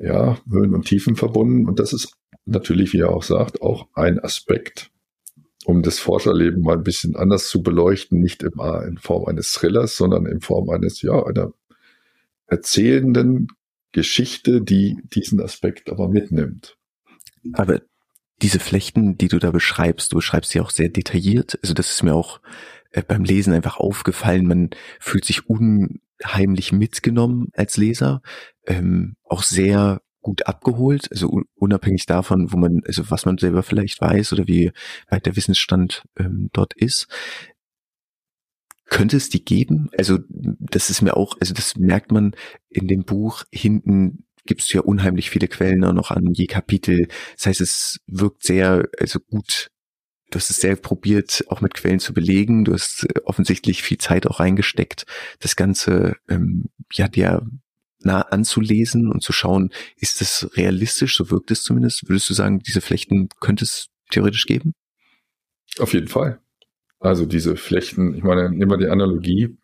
ja, 0.00 0.38
Höhen 0.48 0.74
und 0.74 0.86
Tiefen 0.86 1.16
verbunden. 1.16 1.66
Und 1.68 1.80
das 1.80 1.92
ist 1.92 2.14
natürlich, 2.44 2.92
wie 2.92 3.00
er 3.00 3.10
auch 3.10 3.22
sagt, 3.22 3.62
auch 3.62 3.88
ein 3.94 4.18
Aspekt, 4.18 4.90
um 5.64 5.82
das 5.82 5.98
Forscherleben 5.98 6.62
mal 6.62 6.76
ein 6.76 6.84
bisschen 6.84 7.16
anders 7.16 7.48
zu 7.48 7.62
beleuchten, 7.62 8.20
nicht 8.20 8.42
immer 8.42 8.84
in 8.84 8.98
Form 8.98 9.26
eines 9.26 9.52
Thrillers, 9.52 9.96
sondern 9.96 10.26
in 10.26 10.40
Form 10.40 10.70
eines, 10.70 11.02
ja, 11.02 11.24
einer 11.24 11.52
erzählenden 12.46 13.48
Geschichte, 13.92 14.60
die 14.60 14.98
diesen 15.14 15.40
Aspekt 15.40 15.90
aber 15.90 16.08
mitnimmt. 16.08 16.76
Aber 17.52 17.80
diese 18.42 18.58
Flechten, 18.58 19.16
die 19.16 19.28
du 19.28 19.38
da 19.38 19.50
beschreibst, 19.50 20.12
du 20.12 20.16
beschreibst 20.16 20.50
sie 20.50 20.60
auch 20.60 20.70
sehr 20.70 20.88
detailliert. 20.88 21.58
Also 21.62 21.72
das 21.72 21.90
ist 21.90 22.02
mir 22.02 22.14
auch 22.14 22.40
äh, 22.90 23.02
beim 23.02 23.24
Lesen 23.24 23.54
einfach 23.54 23.78
aufgefallen. 23.78 24.46
Man 24.46 24.70
fühlt 25.00 25.24
sich 25.24 25.48
unheimlich 25.48 26.72
mitgenommen 26.72 27.48
als 27.54 27.76
Leser, 27.76 28.20
ähm, 28.66 29.16
auch 29.24 29.42
sehr 29.42 30.02
gut 30.24 30.46
abgeholt, 30.46 31.06
also 31.12 31.42
unabhängig 31.54 32.06
davon, 32.06 32.50
wo 32.50 32.56
man, 32.56 32.80
also 32.86 33.10
was 33.10 33.26
man 33.26 33.38
selber 33.38 33.62
vielleicht 33.62 34.00
weiß 34.00 34.32
oder 34.32 34.48
wie 34.48 34.72
weit 35.08 35.26
der 35.26 35.36
Wissensstand 35.36 36.02
ähm, 36.18 36.48
dort 36.52 36.74
ist. 36.74 37.06
Könnte 38.86 39.16
es 39.16 39.28
die 39.28 39.44
geben? 39.44 39.90
Also 39.96 40.18
das 40.28 40.90
ist 40.90 41.02
mir 41.02 41.16
auch, 41.16 41.36
also 41.40 41.54
das 41.54 41.76
merkt 41.76 42.10
man 42.10 42.34
in 42.68 42.88
dem 42.88 43.04
Buch 43.04 43.44
hinten 43.52 44.24
gibst 44.46 44.72
du 44.72 44.78
ja 44.78 44.82
unheimlich 44.82 45.30
viele 45.30 45.48
Quellen 45.48 45.84
auch 45.84 45.92
noch 45.92 46.10
an 46.10 46.32
je 46.32 46.46
Kapitel. 46.46 47.08
Das 47.36 47.46
heißt, 47.46 47.60
es 47.60 48.00
wirkt 48.06 48.42
sehr, 48.44 48.88
also 48.98 49.18
gut, 49.18 49.68
du 50.30 50.36
hast 50.36 50.50
es 50.50 50.58
sehr 50.58 50.76
probiert, 50.76 51.44
auch 51.48 51.60
mit 51.60 51.74
Quellen 51.74 52.00
zu 52.00 52.12
belegen. 52.12 52.64
Du 52.64 52.72
hast 52.74 53.04
äh, 53.04 53.20
offensichtlich 53.24 53.82
viel 53.82 53.98
Zeit 53.98 54.26
auch 54.26 54.40
reingesteckt, 54.40 55.06
das 55.40 55.56
Ganze 55.56 56.16
ähm, 56.28 56.66
ja 56.92 57.08
dir 57.08 57.46
nah 58.04 58.22
anzulesen 58.22 59.10
und 59.10 59.22
zu 59.22 59.32
schauen, 59.32 59.70
ist 59.96 60.20
es 60.20 60.50
realistisch, 60.56 61.16
so 61.16 61.30
wirkt 61.30 61.50
es 61.50 61.62
zumindest. 61.62 62.08
Würdest 62.08 62.30
du 62.30 62.34
sagen, 62.34 62.60
diese 62.60 62.80
Flechten 62.80 63.28
könnte 63.40 63.64
es 63.64 63.88
theoretisch 64.10 64.46
geben? 64.46 64.74
Auf 65.78 65.92
jeden 65.92 66.08
Fall. 66.08 66.40
Also 67.00 67.26
diese 67.26 67.56
Flechten, 67.56 68.14
ich 68.14 68.22
meine, 68.22 68.50
nehmen 68.50 68.70
wir 68.70 68.78
die 68.78 68.88
Analogie, 68.88 69.56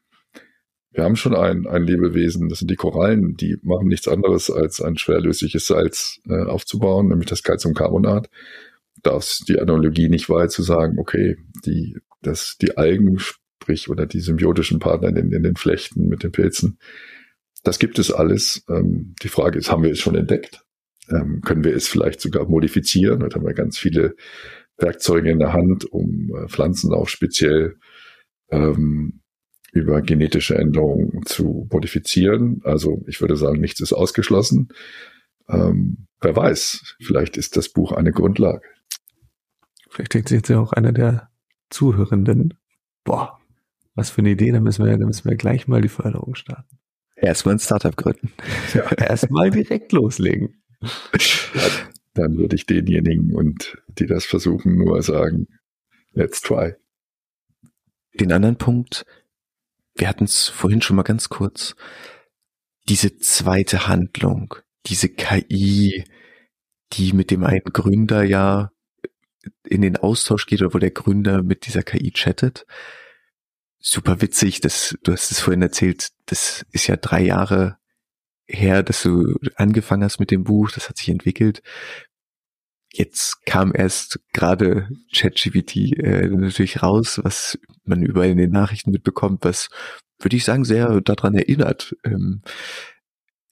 wir 0.92 1.04
haben 1.04 1.16
schon 1.16 1.36
ein, 1.36 1.66
ein 1.68 1.84
Lebewesen, 1.84 2.48
das 2.48 2.58
sind 2.58 2.70
die 2.70 2.76
Korallen, 2.76 3.36
die 3.36 3.56
machen 3.62 3.86
nichts 3.86 4.08
anderes, 4.08 4.50
als 4.50 4.80
ein 4.80 4.98
schwerlösliches 4.98 5.66
Salz 5.66 6.20
äh, 6.28 6.42
aufzubauen, 6.42 7.08
nämlich 7.08 7.28
das 7.28 7.44
Calciumcarbonat. 7.44 8.28
Da 9.02 9.16
ist 9.16 9.48
die 9.48 9.60
Analogie 9.60 10.08
nicht 10.08 10.28
weit 10.28 10.50
zu 10.50 10.62
sagen, 10.62 10.98
okay, 10.98 11.36
die, 11.64 11.96
das, 12.22 12.56
die 12.60 12.76
Algen, 12.76 13.18
sprich, 13.18 13.88
oder 13.88 14.04
die 14.06 14.20
symbiotischen 14.20 14.80
Partner 14.80 15.08
in 15.08 15.32
in 15.32 15.44
den 15.44 15.54
Flechten 15.54 16.08
mit 16.08 16.24
den 16.24 16.32
Pilzen, 16.32 16.78
das 17.62 17.78
gibt 17.78 17.98
es 17.98 18.10
alles. 18.10 18.64
Ähm, 18.68 19.14
die 19.22 19.28
Frage 19.28 19.58
ist, 19.58 19.70
haben 19.70 19.82
wir 19.82 19.90
es 19.90 19.98
schon 19.98 20.14
entdeckt? 20.14 20.64
Ähm, 21.10 21.40
können 21.42 21.64
wir 21.64 21.74
es 21.74 21.88
vielleicht 21.88 22.20
sogar 22.20 22.48
modifizieren? 22.48 23.20
Da 23.20 23.34
haben 23.34 23.46
wir 23.46 23.54
ganz 23.54 23.78
viele 23.78 24.14
Werkzeuge 24.78 25.30
in 25.30 25.38
der 25.38 25.52
Hand, 25.52 25.84
um 25.84 26.30
äh, 26.34 26.48
Pflanzen 26.48 26.92
auch 26.92 27.08
speziell 27.08 27.76
ähm, 28.50 29.20
über 29.72 30.02
genetische 30.02 30.56
Änderungen 30.56 31.24
zu 31.26 31.68
modifizieren. 31.70 32.60
Also 32.64 33.04
ich 33.06 33.20
würde 33.20 33.36
sagen, 33.36 33.60
nichts 33.60 33.80
ist 33.80 33.92
ausgeschlossen. 33.92 34.68
ähm, 35.48 36.06
wer 36.20 36.34
weiß, 36.34 36.96
vielleicht 37.00 37.36
ist 37.36 37.56
das 37.56 37.68
Buch 37.68 37.92
eine 37.92 38.12
Grundlage. 38.12 38.66
Vielleicht 39.88 40.14
denkt 40.14 40.28
sich 40.28 40.36
jetzt 40.36 40.48
ja 40.48 40.60
auch 40.60 40.72
einer 40.72 40.92
der 40.92 41.30
Zuhörenden, 41.70 42.54
boah, 43.04 43.38
was 43.94 44.10
für 44.10 44.20
eine 44.20 44.30
Idee, 44.30 44.50
da 44.52 44.60
müssen 44.60 44.84
wir, 44.84 44.96
da 44.96 45.06
müssen 45.06 45.28
wir 45.28 45.36
gleich 45.36 45.68
mal 45.68 45.80
die 45.80 45.88
Förderung 45.88 46.34
starten. 46.34 46.79
Erstmal 47.20 47.56
ein 47.56 47.58
Startup 47.58 47.96
gründen. 47.96 48.32
Ja. 48.74 48.90
Erstmal 48.92 49.50
direkt 49.50 49.92
loslegen. 49.92 50.62
Dann 52.14 52.36
würde 52.36 52.56
ich 52.56 52.66
denjenigen 52.66 53.34
und 53.34 53.76
die 53.88 54.06
das 54.06 54.24
versuchen, 54.24 54.76
nur 54.76 55.02
sagen, 55.02 55.46
let's 56.12 56.40
try. 56.40 56.74
Den 58.14 58.32
anderen 58.32 58.56
Punkt, 58.56 59.04
wir 59.94 60.08
hatten 60.08 60.24
es 60.24 60.48
vorhin 60.48 60.82
schon 60.82 60.96
mal 60.96 61.02
ganz 61.02 61.28
kurz, 61.28 61.76
diese 62.88 63.16
zweite 63.18 63.86
Handlung, 63.86 64.54
diese 64.86 65.08
KI, 65.08 66.04
die 66.94 67.12
mit 67.12 67.30
dem 67.30 67.44
einen 67.44 67.64
Gründer 67.72 68.22
ja 68.24 68.72
in 69.64 69.82
den 69.82 69.96
Austausch 69.96 70.46
geht 70.46 70.62
oder 70.62 70.74
wo 70.74 70.78
der 70.78 70.90
Gründer 70.90 71.42
mit 71.42 71.66
dieser 71.66 71.82
KI 71.82 72.10
chattet. 72.10 72.66
Super 73.80 74.20
witzig, 74.20 74.60
das, 74.60 74.94
du 75.02 75.12
hast 75.12 75.30
es 75.30 75.40
vorhin 75.40 75.62
erzählt, 75.62 76.10
das 76.26 76.66
ist 76.70 76.86
ja 76.86 76.96
drei 76.96 77.22
Jahre 77.22 77.78
her, 78.46 78.82
dass 78.82 79.02
du 79.02 79.38
angefangen 79.56 80.04
hast 80.04 80.20
mit 80.20 80.30
dem 80.30 80.44
Buch, 80.44 80.70
das 80.70 80.88
hat 80.88 80.98
sich 80.98 81.08
entwickelt. 81.08 81.62
Jetzt 82.92 83.46
kam 83.46 83.72
erst 83.74 84.20
gerade 84.32 84.88
ChatGPT 85.14 85.96
äh, 85.98 86.28
natürlich 86.28 86.82
raus, 86.82 87.20
was 87.22 87.58
man 87.84 88.02
überall 88.02 88.30
in 88.30 88.38
den 88.38 88.50
Nachrichten 88.50 88.90
mitbekommt, 88.90 89.44
was 89.44 89.70
würde 90.18 90.36
ich 90.36 90.44
sagen 90.44 90.64
sehr 90.64 91.00
daran 91.00 91.34
erinnert. 91.34 91.96
Ähm, 92.04 92.42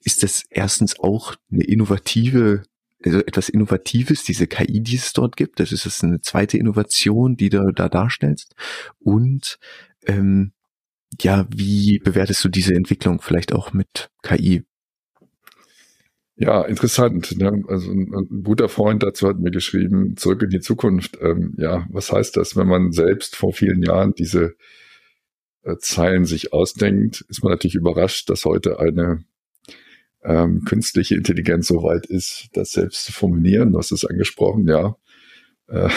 ist 0.05 0.23
das 0.23 0.45
erstens 0.51 0.99
auch 0.99 1.37
eine 1.51 1.65
innovative 1.65 2.65
also 3.05 3.21
etwas 3.21 3.49
Innovatives, 3.49 4.25
diese 4.25 4.47
KI, 4.47 4.81
die 4.81 4.97
es 4.97 5.13
dort 5.13 5.37
gibt. 5.37 5.61
Das 5.61 5.73
ist 5.73 5.87
das 5.87 6.03
eine 6.03 6.21
zweite 6.21 6.59
Innovation, 6.59 7.37
die 7.37 7.49
du 7.49 7.73
da 7.73 7.89
darstellst. 7.89 8.55
Und 8.99 9.59
ähm, 10.07 10.53
ja, 11.21 11.47
wie 11.51 11.99
bewertest 11.99 12.45
du 12.45 12.49
diese 12.49 12.75
Entwicklung 12.75 13.21
vielleicht 13.21 13.53
auch 13.53 13.73
mit 13.73 14.11
KI? 14.23 14.63
Ja, 16.37 16.63
interessant. 16.63 17.37
Ne? 17.37 17.65
Also 17.67 17.91
ein, 17.91 18.15
ein, 18.15 18.43
guter 18.45 18.69
Freund 18.69 19.03
dazu 19.03 19.27
hat 19.27 19.41
mir 19.41 19.51
geschrieben, 19.51 20.17
zurück 20.17 20.43
in 20.43 20.51
die 20.51 20.61
Zukunft. 20.61 21.19
Ähm, 21.21 21.55
ja, 21.59 21.87
was 21.91 22.13
heißt 22.13 22.37
das, 22.37 22.57
wenn 22.57 22.69
man 22.69 22.93
selbst 22.93 23.35
vor 23.35 23.53
vielen 23.53 23.83
Jahren 23.83 24.15
diese 24.15 24.55
äh, 25.65 25.77
Zeilen 25.79 26.27
sich 26.27 26.53
ausdenkt, 26.53 27.25
ist 27.29 27.43
man 27.43 27.51
natürlich 27.53 27.75
überrascht, 27.75 28.31
dass 28.31 28.45
heute 28.45 28.79
eine 28.79 29.25
ähm, 30.23 30.63
künstliche 30.65 31.17
Intelligenz 31.17 31.67
so 31.67 31.83
weit 31.83 32.07
ist, 32.07 32.49
das 32.53 32.71
selbst 32.71 33.07
zu 33.07 33.13
formulieren. 33.13 33.73
Du 33.73 33.79
hast 33.79 33.91
es 33.91 34.05
angesprochen, 34.05 34.69
ja. 34.69 34.97
Äh, 35.67 35.91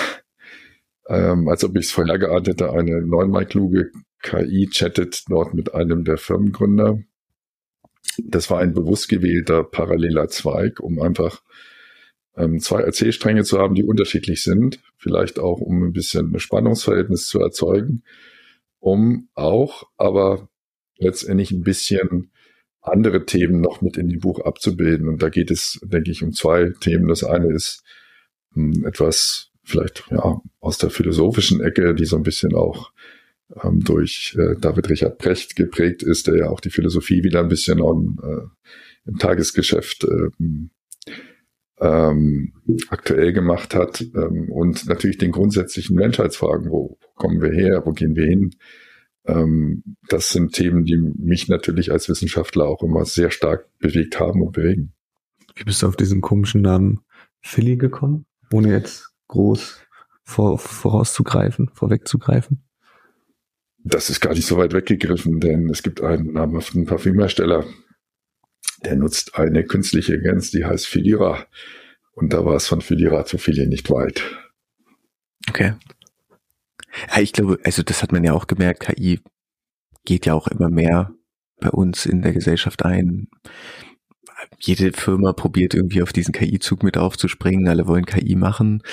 ähm, 1.07 1.47
als 1.47 1.63
ob 1.63 1.75
ich 1.75 1.85
es 1.85 1.91
vorher 1.91 2.19
geahnt 2.19 2.47
hätte, 2.47 2.71
eine 2.71 3.01
neunmal 3.01 3.45
kluge 3.45 3.91
KI 4.21 4.69
chattet 4.71 5.23
dort 5.29 5.53
mit 5.53 5.73
einem 5.73 6.03
der 6.03 6.17
Firmengründer. 6.17 6.99
Das 8.23 8.49
war 8.49 8.59
ein 8.59 8.73
bewusst 8.73 9.09
gewählter 9.09 9.63
paralleler 9.63 10.27
Zweig, 10.27 10.79
um 10.79 11.01
einfach 11.01 11.41
ähm, 12.35 12.59
zwei 12.59 12.81
Erzählstränge 12.81 13.43
zu 13.43 13.59
haben, 13.59 13.75
die 13.75 13.83
unterschiedlich 13.83 14.43
sind, 14.43 14.79
vielleicht 14.97 15.39
auch 15.39 15.59
um 15.59 15.83
ein 15.83 15.93
bisschen 15.93 16.33
ein 16.33 16.39
Spannungsverhältnis 16.39 17.27
zu 17.27 17.39
erzeugen, 17.39 18.03
um 18.79 19.29
auch 19.33 19.83
aber 19.97 20.49
letztendlich 20.97 21.51
ein 21.51 21.61
bisschen 21.61 22.31
andere 22.81 23.25
Themen 23.25 23.61
noch 23.61 23.81
mit 23.81 23.97
in 23.97 24.09
dem 24.09 24.19
Buch 24.19 24.39
abzubilden. 24.39 25.07
Und 25.07 25.21
da 25.21 25.29
geht 25.29 25.51
es, 25.51 25.79
denke 25.83 26.11
ich, 26.11 26.23
um 26.23 26.31
zwei 26.31 26.71
Themen. 26.79 27.07
Das 27.07 27.23
eine 27.23 27.53
ist 27.53 27.83
hm, 28.53 28.85
etwas 28.85 29.50
vielleicht 29.71 30.03
ja 30.11 30.41
aus 30.59 30.77
der 30.77 30.89
philosophischen 30.89 31.61
Ecke, 31.61 31.95
die 31.95 32.05
so 32.05 32.17
ein 32.17 32.23
bisschen 32.23 32.53
auch 32.55 32.91
ähm, 33.63 33.81
durch 33.83 34.35
äh, 34.37 34.55
David 34.59 34.89
Richard 34.89 35.17
Brecht 35.17 35.55
geprägt 35.55 36.03
ist, 36.03 36.27
der 36.27 36.37
ja 36.37 36.49
auch 36.49 36.59
die 36.59 36.69
Philosophie 36.69 37.23
wieder 37.23 37.39
ein 37.39 37.49
bisschen 37.49 37.81
on, 37.81 38.17
äh, 38.23 39.09
im 39.09 39.17
Tagesgeschäft 39.17 40.05
ähm, 40.05 40.69
ähm, 41.79 42.53
aktuell 42.89 43.33
gemacht 43.33 43.73
hat 43.73 44.01
ähm, 44.01 44.51
und 44.51 44.85
natürlich 44.87 45.17
den 45.17 45.31
grundsätzlichen 45.31 45.95
Menschheitsfragen, 45.95 46.69
wo 46.69 46.97
kommen 47.15 47.41
wir 47.41 47.51
her, 47.51 47.81
wo 47.85 47.91
gehen 47.91 48.15
wir 48.15 48.25
hin, 48.25 48.51
ähm, 49.25 49.83
das 50.07 50.29
sind 50.29 50.53
Themen, 50.53 50.85
die 50.85 50.97
mich 50.97 51.47
natürlich 51.47 51.91
als 51.91 52.09
Wissenschaftler 52.09 52.67
auch 52.67 52.83
immer 52.83 53.05
sehr 53.05 53.31
stark 53.31 53.67
bewegt 53.79 54.19
haben 54.19 54.41
und 54.41 54.51
bewegen. 54.51 54.93
Wie 55.55 55.63
bist 55.63 55.81
du 55.81 55.87
auf 55.87 55.95
diesen 55.95 56.21
komischen 56.21 56.61
Namen 56.61 57.01
Philly 57.41 57.77
gekommen, 57.77 58.25
ohne 58.51 58.71
jetzt 58.71 59.10
groß 59.31 59.79
vor, 60.23 60.59
vorauszugreifen, 60.59 61.69
vorwegzugreifen? 61.73 62.63
Das 63.83 64.11
ist 64.11 64.21
gar 64.21 64.33
nicht 64.33 64.45
so 64.45 64.57
weit 64.57 64.73
weggegriffen, 64.73 65.39
denn 65.39 65.69
es 65.69 65.81
gibt 65.81 66.01
einen 66.01 66.33
namhaften 66.33 66.85
Parfümhersteller, 66.85 67.65
der 68.85 68.95
nutzt 68.95 69.35
eine 69.35 69.63
künstliche 69.63 70.13
Agenz, 70.13 70.51
die 70.51 70.65
heißt 70.65 70.87
Filira. 70.87 71.47
Und 72.13 72.33
da 72.33 72.45
war 72.45 72.55
es 72.55 72.67
von 72.67 72.81
Filira 72.81 73.25
zu 73.25 73.37
Philly 73.37 73.67
nicht 73.67 73.89
weit. 73.89 74.21
Okay. 75.49 75.73
Ja, 77.09 77.21
ich 77.21 77.33
glaube, 77.33 77.57
also 77.63 77.81
das 77.81 78.03
hat 78.03 78.11
man 78.11 78.23
ja 78.23 78.33
auch 78.33 78.47
gemerkt, 78.47 78.81
KI 78.81 79.21
geht 80.05 80.25
ja 80.25 80.33
auch 80.33 80.47
immer 80.47 80.69
mehr 80.69 81.13
bei 81.59 81.69
uns 81.69 82.05
in 82.05 82.21
der 82.21 82.33
Gesellschaft 82.33 82.83
ein. 82.85 83.29
Jede 84.59 84.93
Firma 84.93 85.33
probiert 85.33 85.73
irgendwie 85.73 86.03
auf 86.03 86.13
diesen 86.13 86.33
KI-Zug 86.33 86.83
mit 86.83 86.97
aufzuspringen, 86.97 87.67
alle 87.67 87.87
wollen 87.87 88.05
KI 88.05 88.35
machen. 88.35 88.83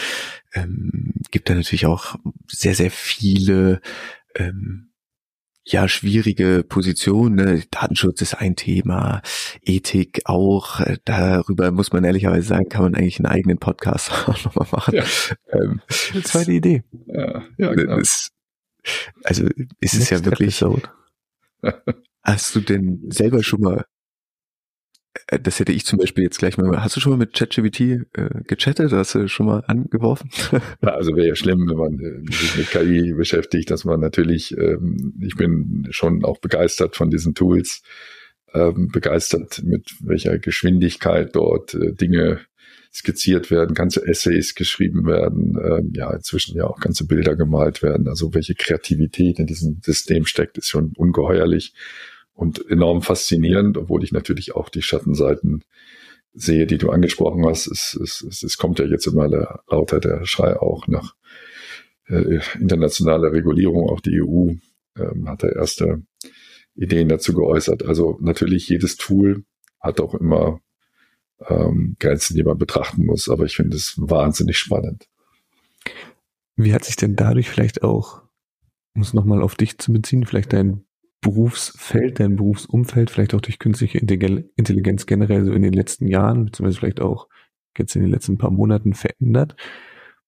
Ähm, 0.55 1.13
gibt 1.31 1.51
da 1.51 1.55
natürlich 1.55 1.87
auch 1.87 2.17
sehr, 2.51 2.75
sehr 2.75 2.91
viele 2.91 3.81
ähm, 4.35 4.89
ja 5.73 5.89
schwierige 5.89 6.65
Position. 6.67 7.35
Ne? 7.35 7.63
Datenschutz 7.71 8.23
ist 8.23 8.35
ein 8.35 8.57
Thema, 8.57 9.23
Ethik 9.63 10.23
auch. 10.25 10.81
Darüber 11.05 11.71
muss 11.71 11.93
man 11.93 12.05
ehrlicherweise 12.05 12.49
sagen, 12.49 12.69
kann 12.69 12.83
man 12.83 12.95
eigentlich 12.95 13.19
einen 13.19 13.27
eigenen 13.27 13.59
Podcast 13.59 14.11
auch 14.29 14.45
nochmal 14.45 14.69
machen. 14.73 14.95
Ja. 14.95 15.05
Ähm, 15.53 15.81
zweite 16.25 16.53
Idee. 16.53 16.83
Ja, 17.07 17.43
ja 17.59 17.75
genau. 17.75 17.99
Das, 17.99 18.31
also 19.25 19.47
ist 19.81 19.95
es 19.95 20.11
ja 20.11 20.25
wirklich. 20.25 20.63
Episode. 20.63 20.89
Hast 22.23 22.55
du 22.55 22.61
denn 22.61 23.11
selber 23.11 23.43
schon 23.43 23.61
mal 23.61 23.79
äh, 23.79 23.85
das 25.27 25.59
hätte 25.59 25.73
ich 25.73 25.85
zum 25.85 25.99
Beispiel 25.99 26.25
jetzt 26.25 26.39
gleich 26.39 26.57
mal. 26.57 26.83
Hast 26.83 26.97
du 26.97 27.01
schon 27.01 27.11
mal 27.13 27.19
mit 27.19 27.35
ChatGPT 27.35 27.81
äh, 27.81 28.05
gechattet? 28.47 28.93
Hast 28.93 29.15
du 29.15 29.29
schon 29.29 29.47
mal 29.47 29.63
angeworfen? 29.67 30.31
Ja, 30.83 30.91
also 30.95 31.15
wäre 31.17 31.29
ja 31.29 31.35
schlimm, 31.35 31.69
wenn 31.69 31.77
man 31.77 31.99
äh, 31.99 32.33
sich 32.33 32.57
mit 32.57 32.71
KI 32.71 33.13
beschäftigt, 33.13 33.71
dass 33.71 33.85
man 33.85 34.01
natürlich, 34.01 34.57
ähm, 34.57 35.15
ich 35.21 35.35
bin 35.37 35.87
schon 35.91 36.25
auch 36.25 36.39
begeistert 36.39 36.97
von 36.97 37.11
diesen 37.11 37.35
Tools, 37.35 37.83
ähm, 38.55 38.89
begeistert 38.93 39.63
mit 39.65 39.95
welcher 40.01 40.39
Geschwindigkeit 40.39 41.35
dort 41.35 41.75
äh, 41.75 41.93
Dinge 41.93 42.41
skizziert 42.93 43.51
werden, 43.51 43.75
ganze 43.75 44.07
Essays 44.07 44.55
geschrieben 44.55 45.07
werden, 45.07 45.59
ähm, 45.63 45.93
ja, 45.95 46.13
inzwischen 46.13 46.57
ja 46.57 46.65
auch 46.65 46.81
ganze 46.81 47.07
Bilder 47.07 47.37
gemalt 47.37 47.83
werden. 47.83 48.09
Also 48.09 48.35
welche 48.35 48.55
Kreativität 48.55 49.39
in 49.39 49.47
diesem 49.47 49.81
System 49.85 50.25
steckt, 50.25 50.59
ist 50.59 50.69
schon 50.69 50.93
ungeheuerlich 50.97 51.75
und 52.39 52.71
enorm 52.71 53.03
faszinierend, 53.03 53.77
obwohl 53.77 54.05
ich 54.05 54.13
natürlich 54.13 54.55
auch 54.55 54.69
die 54.69 54.81
Schattenseiten 54.81 55.65
sehe, 56.33 56.69
die 56.69 56.79
du 56.79 56.91
angesprochen 56.91 57.45
hast. 57.45 57.67
Es, 57.67 57.99
es, 58.01 58.23
es, 58.23 58.45
es 58.45 58.57
kommt 58.59 58.79
ja 58.79 58.85
jetzt 58.85 59.09
immer 59.09 59.29
der, 59.29 59.65
lauter 59.69 59.99
der 59.99 60.25
Schrei 60.25 60.57
auch 60.57 60.87
nach 60.87 61.17
äh, 62.07 62.39
internationaler 62.61 63.33
Regulierung. 63.33 63.91
Auch 63.91 64.01
die 64.01 64.23
EU 64.23 64.53
ähm, 64.97 65.29
hat 65.29 65.43
da 65.43 65.49
erste 65.49 66.03
Ideen 66.77 67.09
dazu 67.09 67.35
geäußert. 67.35 67.85
Also 67.85 68.19
natürlich 68.21 68.69
jedes 68.69 68.97
Tool 68.97 69.45
hat 69.81 70.01
auch 70.01 70.15
immer 70.15 70.61
ähm, 71.45 71.97
Grenzen, 71.99 72.37
die 72.37 72.45
man 72.45 72.57
betrachten 72.57 73.05
muss. 73.05 73.29
Aber 73.29 73.47
ich 73.47 73.57
finde 73.57 73.77
es 73.77 73.95
wahnsinnig 73.97 74.59
spannend. 74.59 75.09
Wie 76.55 76.73
hat 76.73 76.85
sich 76.85 76.95
denn 76.95 77.17
dadurch 77.17 77.51
vielleicht 77.51 77.83
auch, 77.83 78.23
um 78.95 79.03
es 79.03 79.13
nochmal 79.13 79.43
auf 79.43 79.57
dich 79.57 79.79
zu 79.79 79.93
beziehen, 79.93 80.25
vielleicht 80.25 80.53
dein 80.53 80.85
Berufsfeld, 81.21 82.21
dein 82.21 82.37
Berufsumfeld, 82.37 83.11
vielleicht 83.11 83.35
auch 83.35 83.41
durch 83.41 83.59
künstliche 83.59 83.99
Intelligenz 83.99 85.07
generell 85.07 85.45
so 85.45 85.53
in 85.53 85.63
den 85.63 85.73
letzten 85.73 86.07
Jahren, 86.07 86.45
beziehungsweise 86.47 86.79
vielleicht 86.79 87.01
auch 87.01 87.29
jetzt 87.77 87.97
in 87.97 88.03
den 88.03 88.11
letzten 88.11 88.39
paar 88.39 88.51
Monaten 88.51 88.95
verändert? 88.95 89.57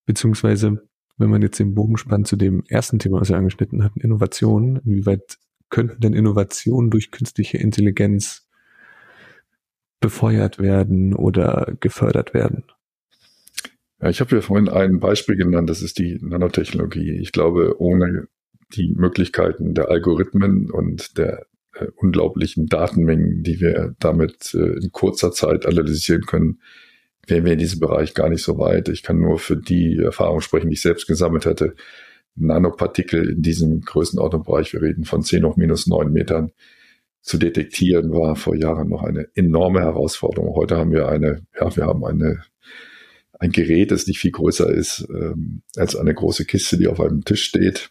Beziehungsweise, 0.07 0.83
wenn 1.17 1.31
man 1.31 1.43
jetzt 1.43 1.59
den 1.61 1.75
Bogen 1.75 1.97
spannt 1.97 2.27
zu 2.27 2.37
dem 2.37 2.65
ersten 2.69 2.99
Thema, 2.99 3.21
was 3.21 3.29
wir 3.29 3.37
angeschnitten 3.37 3.85
hatten, 3.85 4.01
Innovationen, 4.01 4.81
inwieweit 4.85 5.39
könnten 5.69 6.01
denn 6.01 6.15
Innovationen 6.15 6.91
durch 6.91 7.13
künstliche 7.13 7.59
Intelligenz 7.59 8.49
befeuert 10.01 10.59
werden 10.59 11.15
oder 11.15 11.75
gefördert 11.79 12.35
werden? 12.35 12.65
Ja, 14.01 14.09
ich 14.09 14.21
habe 14.21 14.35
ja 14.35 14.41
vorhin 14.41 14.69
ein 14.69 14.99
Beispiel 14.99 15.37
genannt, 15.37 15.71
das 15.71 15.83
ist 15.83 15.99
die 15.99 16.19
Nanotechnologie. 16.21 17.13
Ich 17.21 17.33
glaube, 17.33 17.77
ohne 17.79 18.27
die 18.75 18.93
Möglichkeiten 18.97 19.75
der 19.75 19.91
Algorithmen 19.91 20.71
und 20.71 21.19
der 21.19 21.47
äh, 21.75 21.87
unglaublichen 21.97 22.67
Datenmengen, 22.67 23.43
die 23.43 23.61
wir 23.61 23.95
damit 23.99 24.55
äh, 24.55 24.79
in 24.83 24.91
kurzer 24.93 25.33
Zeit 25.33 25.67
analysieren 25.67 26.23
können, 26.23 26.61
wären 27.27 27.45
wir 27.45 27.53
in 27.53 27.59
diesem 27.59 27.81
Bereich 27.81 28.15
gar 28.15 28.29
nicht 28.29 28.43
so 28.43 28.59
weit. 28.59 28.89
Ich 28.89 29.03
kann 29.03 29.21
nur 29.21 29.39
für 29.39 29.57
die 29.57 29.99
Erfahrung 29.99 30.41
sprechen, 30.41 30.69
die 30.69 30.75
ich 30.75 30.83
selbst 30.83 31.07
gesammelt 31.07 31.45
hätte. 31.45 31.75
Nanopartikel 32.35 33.29
in 33.29 33.43
diesem 33.43 33.81
Größenordnungsbereich, 33.81 34.73
wir 34.73 34.83
reden 34.83 35.05
von 35.05 35.23
10 35.23 35.45
hoch 35.45 35.57
minus 35.57 35.87
9 35.87 36.13
Metern, 36.13 36.53
zu 37.23 37.37
detektieren, 37.37 38.13
war 38.13 38.35
vor 38.35 38.57
Jahren 38.57 38.89
noch 38.89 39.03
eine 39.03 39.29
enorme 39.35 39.81
Herausforderung. 39.81 40.55
Heute 40.55 40.79
haben 40.79 40.91
wir 40.91 41.09
eine, 41.09 41.43
ja, 41.59 41.77
wir 41.77 41.85
haben 41.85 42.05
eine, 42.05 42.43
ein 43.39 43.53
Gerät, 43.53 43.91
das 43.91 44.07
nicht 44.07 44.19
viel 44.19 44.31
größer 44.31 44.73
ist 44.73 45.07
ähm, 45.11 45.63
als 45.77 45.97
eine 45.97 46.15
große 46.15 46.47
Kiste, 46.47 46.79
die 46.79 46.89
auf 46.89 47.01
einem 47.01 47.25
Tisch 47.25 47.45
steht 47.45 47.91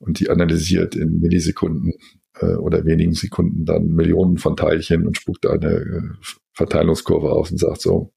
und 0.00 0.18
die 0.18 0.30
analysiert 0.30 0.96
in 0.96 1.20
Millisekunden 1.20 1.92
äh, 2.40 2.54
oder 2.54 2.84
wenigen 2.84 3.12
Sekunden 3.12 3.64
dann 3.64 3.88
Millionen 3.88 4.38
von 4.38 4.56
Teilchen 4.56 5.06
und 5.06 5.16
spuckt 5.16 5.46
eine 5.46 5.70
äh, 5.70 6.02
Verteilungskurve 6.52 7.30
aus 7.30 7.50
und 7.50 7.58
sagt 7.58 7.82
so, 7.82 8.12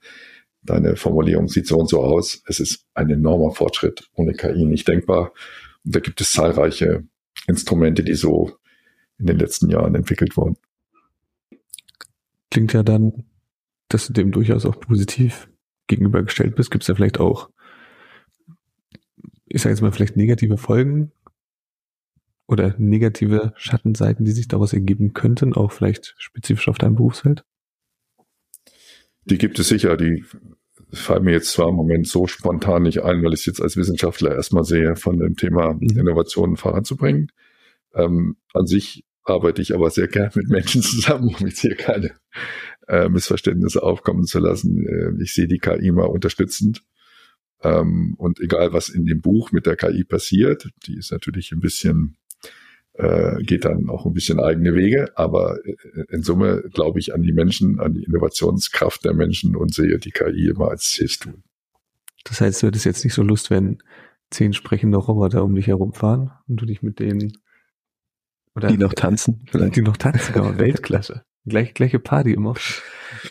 deine 0.64 0.96
Formulierung 0.96 1.50
sieht 1.50 1.68
so 1.68 1.78
und 1.78 1.90
so 1.90 2.02
aus. 2.02 2.42
Es 2.48 2.60
ist 2.60 2.86
ein 2.94 3.10
enormer 3.10 3.54
Fortschritt, 3.54 4.10
ohne 4.16 4.34
KI 4.34 4.66
nicht 4.66 4.88
denkbar. 4.88 5.34
Und 5.84 5.96
da 5.96 6.00
gibt 6.00 6.22
es 6.22 6.32
zahlreiche 6.32 7.04
Instrumente, 7.48 8.04
die 8.04 8.16
so 8.16 8.58
in 9.20 9.26
den 9.26 9.38
letzten 9.38 9.70
Jahren 9.70 9.94
entwickelt 9.94 10.38
wurden. 10.38 10.58
Klingt 12.50 12.74
ja 12.74 12.84
dann, 12.84 13.26
dass 13.90 14.08
du 14.08 14.14
dem 14.14 14.32
durchaus 14.32 14.66
auch 14.66 14.80
positiv 14.80 15.50
gegenübergestellt 15.88 16.56
bist. 16.56 16.72
Gibt 16.72 16.84
es 16.84 16.88
ja 16.88 16.96
vielleicht 16.96 17.20
auch, 17.20 17.50
ich 19.48 19.62
sage 19.62 19.74
jetzt 19.74 19.82
mal, 19.82 19.92
vielleicht 19.92 20.16
negative 20.16 20.58
Folgen 20.58 21.12
oder 22.54 22.76
negative 22.78 23.54
Schattenseiten, 23.58 24.26
die 24.26 24.32
sich 24.32 24.48
daraus 24.48 24.74
ergeben 24.74 25.14
könnten, 25.14 25.54
auch 25.54 25.72
vielleicht 25.72 26.16
spezifisch 26.18 26.70
auf 26.70 26.78
deinem 26.78 26.96
Berufsfeld? 26.96 27.44
Die 29.26 29.38
gibt 29.38 29.60
es 29.60 29.68
sicher, 29.68 29.98
die 29.98 30.24
fallen 30.92 31.24
mir 31.24 31.32
jetzt 31.32 31.52
zwar 31.52 31.70
im 31.70 31.76
Moment 31.76 32.08
so 32.08 32.28
spontan 32.28 32.84
nicht 32.84 33.04
ein, 33.04 33.24
weil 33.24 33.34
ich 33.34 33.42
es 33.42 33.46
jetzt 33.46 33.62
als 33.62 33.78
Wissenschaftler 33.78 34.36
erstmal 34.36 34.64
sehe, 34.64 34.96
von 34.96 35.18
dem 35.18 35.36
Thema 35.36 35.74
mhm. 35.74 35.98
Innovationen 35.98 36.56
voranzubringen. 36.56 37.32
Ähm, 37.94 38.38
an 38.54 38.66
sich 38.66 39.04
arbeite 39.24 39.62
ich 39.62 39.74
aber 39.74 39.90
sehr 39.90 40.08
gern 40.08 40.32
mit 40.36 40.50
Menschen 40.50 40.82
zusammen, 40.82 41.36
um 41.40 41.48
jetzt 41.48 41.62
hier 41.62 41.76
keine 41.76 42.12
äh, 42.88 43.10
Missverständnisse 43.10 43.82
aufkommen 43.82 44.26
zu 44.26 44.40
lassen. 44.40 44.86
Äh, 44.86 45.24
ich 45.24 45.34
sehe 45.34 45.48
die 45.48 45.60
KI 45.60 45.92
mal 45.92 46.06
unterstützend. 46.06 46.84
Ähm, 47.62 48.16
und 48.18 48.40
egal, 48.42 48.74
was 48.74 48.90
in 48.90 49.06
dem 49.06 49.22
Buch 49.22 49.52
mit 49.52 49.66
der 49.66 49.78
KI 49.78 50.04
passiert, 50.04 50.70
die 50.86 50.98
ist 50.98 51.12
natürlich 51.12 51.52
ein 51.52 51.62
bisschen 51.62 52.18
äh, 52.94 53.42
geht 53.44 53.66
dann 53.66 53.90
auch 53.90 54.06
ein 54.06 54.14
bisschen 54.14 54.40
eigene 54.40 54.76
Wege. 54.76 55.12
Aber 55.16 55.58
äh, 55.66 55.76
in 56.10 56.24
Summe 56.24 56.64
glaube 56.74 57.00
ich 57.00 57.14
an 57.14 57.22
die 57.22 57.34
Menschen, 57.34 57.80
an 57.80 57.94
die 57.94 58.04
Innovationskraft 58.04 59.04
der 59.04 59.14
Menschen 59.14 59.56
und 59.56 59.74
sehe 59.74 59.98
die 59.98 60.12
KI 60.12 60.50
immer 60.50 60.70
als 60.70 60.86
Hilfstool. 60.88 61.42
Das 62.24 62.42
heißt, 62.42 62.64
du 62.64 62.68
hättest 62.68 62.86
jetzt 62.86 63.04
nicht 63.04 63.14
so 63.14 63.24
Lust, 63.24 63.50
wenn 63.50 63.80
zehn 64.30 64.54
sprechende 64.54 64.98
Roboter 64.98 65.44
um 65.44 65.56
dich 65.56 65.68
herumfahren 65.68 66.32
und 66.48 66.62
du 66.62 66.66
dich 66.66 66.82
mit 66.82 67.00
denen 67.00 67.38
oder 68.56 68.68
die 68.68 68.78
noch 68.78 68.94
tanzen, 68.94 69.46
vielleicht 69.50 69.76
die 69.76 69.82
noch 69.82 69.98
tanzen, 69.98 70.34
genau, 70.34 70.58
Weltklasse. 70.58 71.24
Gleich, 71.46 71.74
gleiche 71.74 72.00
Party 72.00 72.34
immer. 72.34 72.56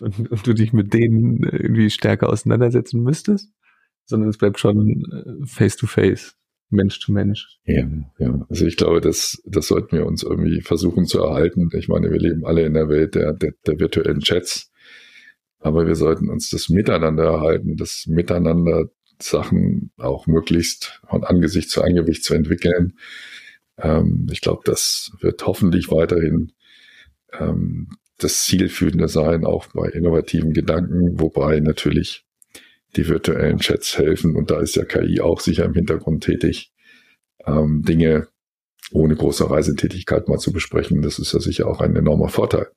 Und, 0.00 0.30
und 0.30 0.46
du 0.46 0.52
dich 0.52 0.72
mit 0.72 0.92
denen 0.92 1.44
irgendwie 1.44 1.90
stärker 1.90 2.28
auseinandersetzen 2.28 3.02
müsstest, 3.02 3.50
sondern 4.04 4.28
es 4.28 4.36
bleibt 4.36 4.58
schon 4.58 5.04
face 5.46 5.76
to 5.76 5.86
face. 5.86 6.36
Mensch 6.72 7.00
zu 7.00 7.12
Mensch. 7.12 7.58
Ja, 7.64 7.86
ja. 8.18 8.46
Also 8.48 8.66
ich 8.66 8.76
glaube, 8.76 9.00
das, 9.00 9.42
das 9.46 9.68
sollten 9.68 9.96
wir 9.96 10.06
uns 10.06 10.22
irgendwie 10.22 10.60
versuchen 10.60 11.06
zu 11.06 11.20
erhalten. 11.22 11.70
Ich 11.74 11.88
meine, 11.88 12.10
wir 12.10 12.18
leben 12.18 12.44
alle 12.44 12.64
in 12.64 12.74
der 12.74 12.88
Welt 12.88 13.14
der, 13.14 13.32
der, 13.32 13.52
der 13.66 13.78
virtuellen 13.78 14.20
Chats. 14.20 14.70
Aber 15.58 15.86
wir 15.86 15.94
sollten 15.94 16.28
uns 16.28 16.50
das 16.50 16.68
Miteinander 16.68 17.24
erhalten, 17.24 17.76
das 17.76 18.06
Miteinander 18.08 18.90
Sachen 19.20 19.92
auch 19.96 20.26
möglichst 20.26 21.00
von 21.08 21.22
Angesicht 21.22 21.70
zu 21.70 21.82
Angesicht 21.82 22.24
zu 22.24 22.34
entwickeln. 22.34 22.94
Ähm, 23.78 24.26
ich 24.30 24.40
glaube, 24.40 24.62
das 24.64 25.12
wird 25.20 25.46
hoffentlich 25.46 25.90
weiterhin 25.90 26.52
ähm, 27.38 27.88
das 28.18 28.44
Zielführende 28.44 29.08
sein, 29.08 29.44
auch 29.44 29.66
bei 29.68 29.88
innovativen 29.88 30.52
Gedanken, 30.52 31.20
wobei 31.20 31.60
natürlich 31.60 32.24
die 32.96 33.08
virtuellen 33.08 33.58
Chats 33.58 33.96
helfen 33.98 34.36
und 34.36 34.50
da 34.50 34.60
ist 34.60 34.76
ja 34.76 34.84
KI 34.84 35.20
auch 35.20 35.40
sicher 35.40 35.64
im 35.64 35.74
Hintergrund 35.74 36.24
tätig, 36.24 36.72
ähm, 37.46 37.82
Dinge 37.82 38.28
ohne 38.92 39.16
große 39.16 39.48
Reisetätigkeit 39.48 40.28
mal 40.28 40.38
zu 40.38 40.52
besprechen. 40.52 41.02
Das 41.02 41.18
ist 41.18 41.32
ja 41.32 41.40
sicher 41.40 41.66
auch 41.66 41.80
ein 41.80 41.96
enormer 41.96 42.28
Vorteil. 42.28 42.68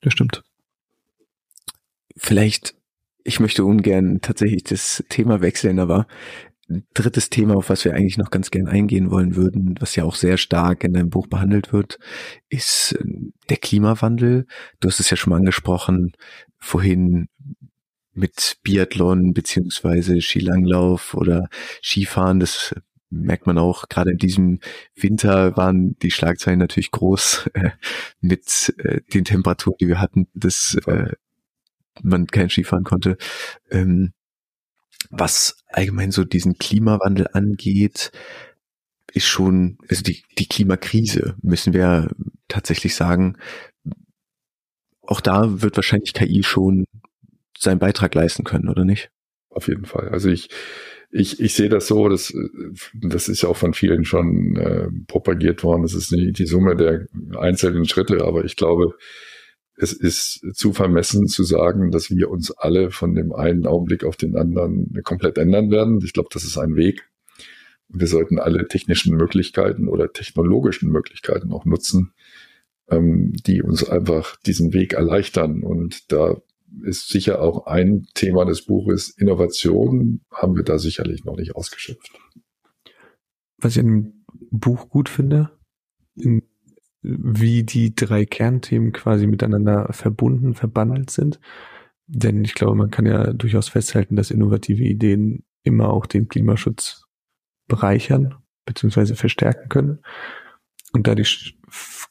Das 0.00 0.12
stimmt. 0.12 0.42
Vielleicht, 2.16 2.74
ich 3.24 3.40
möchte 3.40 3.64
ungern 3.64 4.20
tatsächlich 4.22 4.64
das 4.64 5.04
Thema 5.08 5.40
wechseln, 5.40 5.80
aber 5.80 6.06
drittes 6.94 7.30
Thema, 7.30 7.56
auf 7.56 7.70
was 7.70 7.84
wir 7.84 7.94
eigentlich 7.94 8.18
noch 8.18 8.30
ganz 8.30 8.50
gern 8.50 8.66
eingehen 8.66 9.10
wollen 9.10 9.36
würden, 9.36 9.76
was 9.78 9.94
ja 9.94 10.04
auch 10.04 10.16
sehr 10.16 10.36
stark 10.36 10.82
in 10.82 10.94
deinem 10.94 11.10
Buch 11.10 11.28
behandelt 11.28 11.72
wird, 11.72 11.98
ist 12.48 12.98
der 13.48 13.56
Klimawandel. 13.56 14.46
Du 14.80 14.88
hast 14.88 14.98
es 14.98 15.10
ja 15.10 15.16
schon 15.16 15.30
mal 15.30 15.36
angesprochen, 15.36 16.12
vorhin 16.58 17.28
mit 18.16 18.58
Biathlon 18.62 19.32
beziehungsweise 19.34 20.20
Skilanglauf 20.20 21.14
oder 21.14 21.48
Skifahren. 21.82 22.40
Das 22.40 22.74
merkt 23.10 23.46
man 23.46 23.58
auch. 23.58 23.88
Gerade 23.88 24.12
in 24.12 24.18
diesem 24.18 24.60
Winter 24.94 25.56
waren 25.56 25.96
die 25.98 26.10
Schlagzeilen 26.10 26.58
natürlich 26.58 26.90
groß 26.90 27.50
äh, 27.54 27.70
mit 28.20 28.74
äh, 28.78 29.00
den 29.12 29.24
Temperaturen, 29.24 29.76
die 29.80 29.88
wir 29.88 30.00
hatten, 30.00 30.28
dass 30.34 30.76
äh, 30.86 31.12
man 32.02 32.26
kein 32.26 32.50
Skifahren 32.50 32.84
konnte. 32.84 33.16
Ähm, 33.70 34.12
was 35.10 35.58
allgemein 35.68 36.10
so 36.10 36.24
diesen 36.24 36.58
Klimawandel 36.58 37.28
angeht, 37.32 38.10
ist 39.12 39.26
schon, 39.26 39.78
also 39.88 40.02
die, 40.02 40.24
die 40.38 40.46
Klimakrise, 40.46 41.36
müssen 41.42 41.72
wir 41.72 42.10
tatsächlich 42.48 42.94
sagen, 42.94 43.36
auch 45.02 45.20
da 45.20 45.62
wird 45.62 45.76
wahrscheinlich 45.76 46.12
KI 46.12 46.42
schon 46.42 46.86
seinen 47.58 47.78
Beitrag 47.78 48.14
leisten 48.14 48.44
können, 48.44 48.68
oder 48.68 48.84
nicht? 48.84 49.10
Auf 49.50 49.68
jeden 49.68 49.86
Fall. 49.86 50.08
Also 50.08 50.28
ich, 50.28 50.50
ich, 51.10 51.40
ich 51.40 51.54
sehe 51.54 51.68
das 51.68 51.86
so, 51.86 52.08
dass, 52.08 52.32
das 52.94 53.28
ist 53.28 53.42
ja 53.42 53.48
auch 53.48 53.56
von 53.56 53.74
vielen 53.74 54.04
schon 54.04 54.56
äh, 54.56 54.88
propagiert 55.06 55.62
worden. 55.64 55.82
Das 55.82 55.94
ist 55.94 56.12
nicht 56.12 56.38
die 56.38 56.46
Summe 56.46 56.76
der 56.76 57.06
einzelnen 57.38 57.86
Schritte, 57.86 58.24
aber 58.24 58.44
ich 58.44 58.56
glaube, 58.56 58.94
es 59.76 59.92
ist 59.92 60.40
zu 60.54 60.72
vermessen 60.72 61.26
zu 61.26 61.44
sagen, 61.44 61.90
dass 61.90 62.10
wir 62.10 62.30
uns 62.30 62.50
alle 62.50 62.90
von 62.90 63.14
dem 63.14 63.32
einen 63.32 63.66
Augenblick 63.66 64.04
auf 64.04 64.16
den 64.16 64.36
anderen 64.36 64.92
komplett 65.04 65.38
ändern 65.38 65.70
werden. 65.70 66.00
Ich 66.02 66.12
glaube, 66.12 66.30
das 66.32 66.44
ist 66.44 66.56
ein 66.56 66.76
Weg. 66.76 67.08
Wir 67.88 68.06
sollten 68.06 68.38
alle 68.38 68.66
technischen 68.66 69.16
Möglichkeiten 69.16 69.88
oder 69.88 70.12
technologischen 70.12 70.90
Möglichkeiten 70.90 71.52
auch 71.52 71.66
nutzen, 71.66 72.12
ähm, 72.90 73.32
die 73.46 73.62
uns 73.62 73.88
einfach 73.88 74.36
diesen 74.40 74.72
Weg 74.72 74.94
erleichtern. 74.94 75.62
Und 75.62 76.10
da 76.10 76.36
ist 76.82 77.08
sicher 77.08 77.40
auch 77.40 77.66
ein 77.66 78.06
Thema 78.14 78.44
des 78.44 78.64
Buches. 78.64 79.10
Innovation 79.10 80.20
haben 80.30 80.56
wir 80.56 80.64
da 80.64 80.78
sicherlich 80.78 81.24
noch 81.24 81.36
nicht 81.36 81.54
ausgeschöpft. 81.56 82.12
Was 83.58 83.76
ich 83.76 83.80
an 83.80 83.86
dem 83.86 84.24
Buch 84.50 84.88
gut 84.88 85.08
finde, 85.08 85.50
wie 87.02 87.62
die 87.62 87.94
drei 87.94 88.24
Kernthemen 88.24 88.92
quasi 88.92 89.26
miteinander 89.26 89.92
verbunden, 89.92 90.54
verbandelt 90.54 91.10
sind. 91.10 91.40
Denn 92.06 92.44
ich 92.44 92.54
glaube, 92.54 92.74
man 92.74 92.90
kann 92.90 93.06
ja 93.06 93.32
durchaus 93.32 93.68
festhalten, 93.68 94.16
dass 94.16 94.30
innovative 94.30 94.84
Ideen 94.84 95.44
immer 95.62 95.90
auch 95.90 96.06
den 96.06 96.28
Klimaschutz 96.28 97.04
bereichern 97.68 98.34
bzw. 98.64 99.14
verstärken 99.14 99.68
können. 99.68 100.00
Und 100.92 101.06
dadurch 101.06 101.58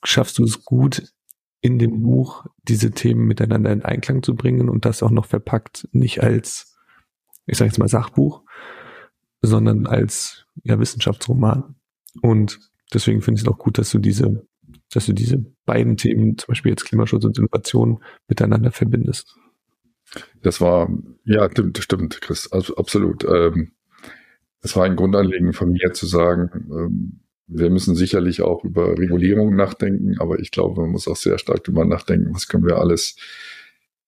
schaffst 0.04 0.38
du 0.38 0.44
es 0.44 0.64
gut, 0.64 1.14
in 1.62 1.80
dem 1.80 2.02
Buch 2.02 2.46
diese 2.64 2.92
Themen 2.92 3.26
miteinander 3.26 3.72
in 3.72 3.84
Einklang 3.84 4.24
zu 4.24 4.36
bringen 4.36 4.70
und 4.70 4.86
das 4.86 5.02
auch 5.02 5.12
noch 5.12 5.26
verpackt, 5.26 5.88
nicht 5.92 6.22
als, 6.22 6.78
ich 7.46 7.58
sage 7.58 7.70
jetzt 7.70 7.80
mal 7.80 7.88
Sachbuch, 7.88 8.44
sondern 9.42 9.88
als 9.88 10.46
ja, 10.64 10.80
Wissenschaftsroman. 10.80 11.76
Und 12.22 12.60
deswegen 12.94 13.22
finde 13.22 13.40
ich 13.40 13.48
es 13.48 13.52
auch 13.52 13.58
gut, 13.58 13.78
dass 13.78 13.90
du 13.90 14.00
diese, 14.00 14.46
dass 14.92 15.06
du 15.06 15.14
diese 15.14 15.46
beiden 15.66 15.98
Themen, 15.98 16.38
zum 16.38 16.48
Beispiel 16.48 16.72
jetzt 16.72 16.86
Klimaschutz 16.86 17.26
und 17.26 17.38
Innovation, 17.38 18.04
miteinander 18.28 18.72
verbindest. 18.72 19.36
Das 20.42 20.62
war, 20.62 20.90
ja, 21.24 21.50
stimmt, 21.50 21.78
stimmt, 21.80 22.22
Chris, 22.22 22.52
also 22.52 22.76
absolut. 22.76 23.24
Ähm, 23.26 23.72
es 24.62 24.76
war 24.76 24.86
ein 24.86 24.96
Grundanliegen 24.96 25.54
von 25.54 25.72
mir 25.72 25.94
zu 25.94 26.06
sagen, 26.06 26.50
ähm, 26.72 27.20
wir 27.48 27.70
müssen 27.70 27.96
sicherlich 27.96 28.42
auch 28.42 28.64
über 28.64 28.98
Regulierung 28.98 29.56
nachdenken, 29.56 30.16
aber 30.20 30.40
ich 30.40 30.52
glaube, 30.52 30.82
man 30.82 30.92
muss 30.92 31.08
auch 31.08 31.16
sehr 31.16 31.38
stark 31.38 31.64
darüber 31.64 31.86
nachdenken, 31.86 32.34
was 32.34 32.48
können 32.48 32.66
wir 32.66 32.78
alles 32.78 33.16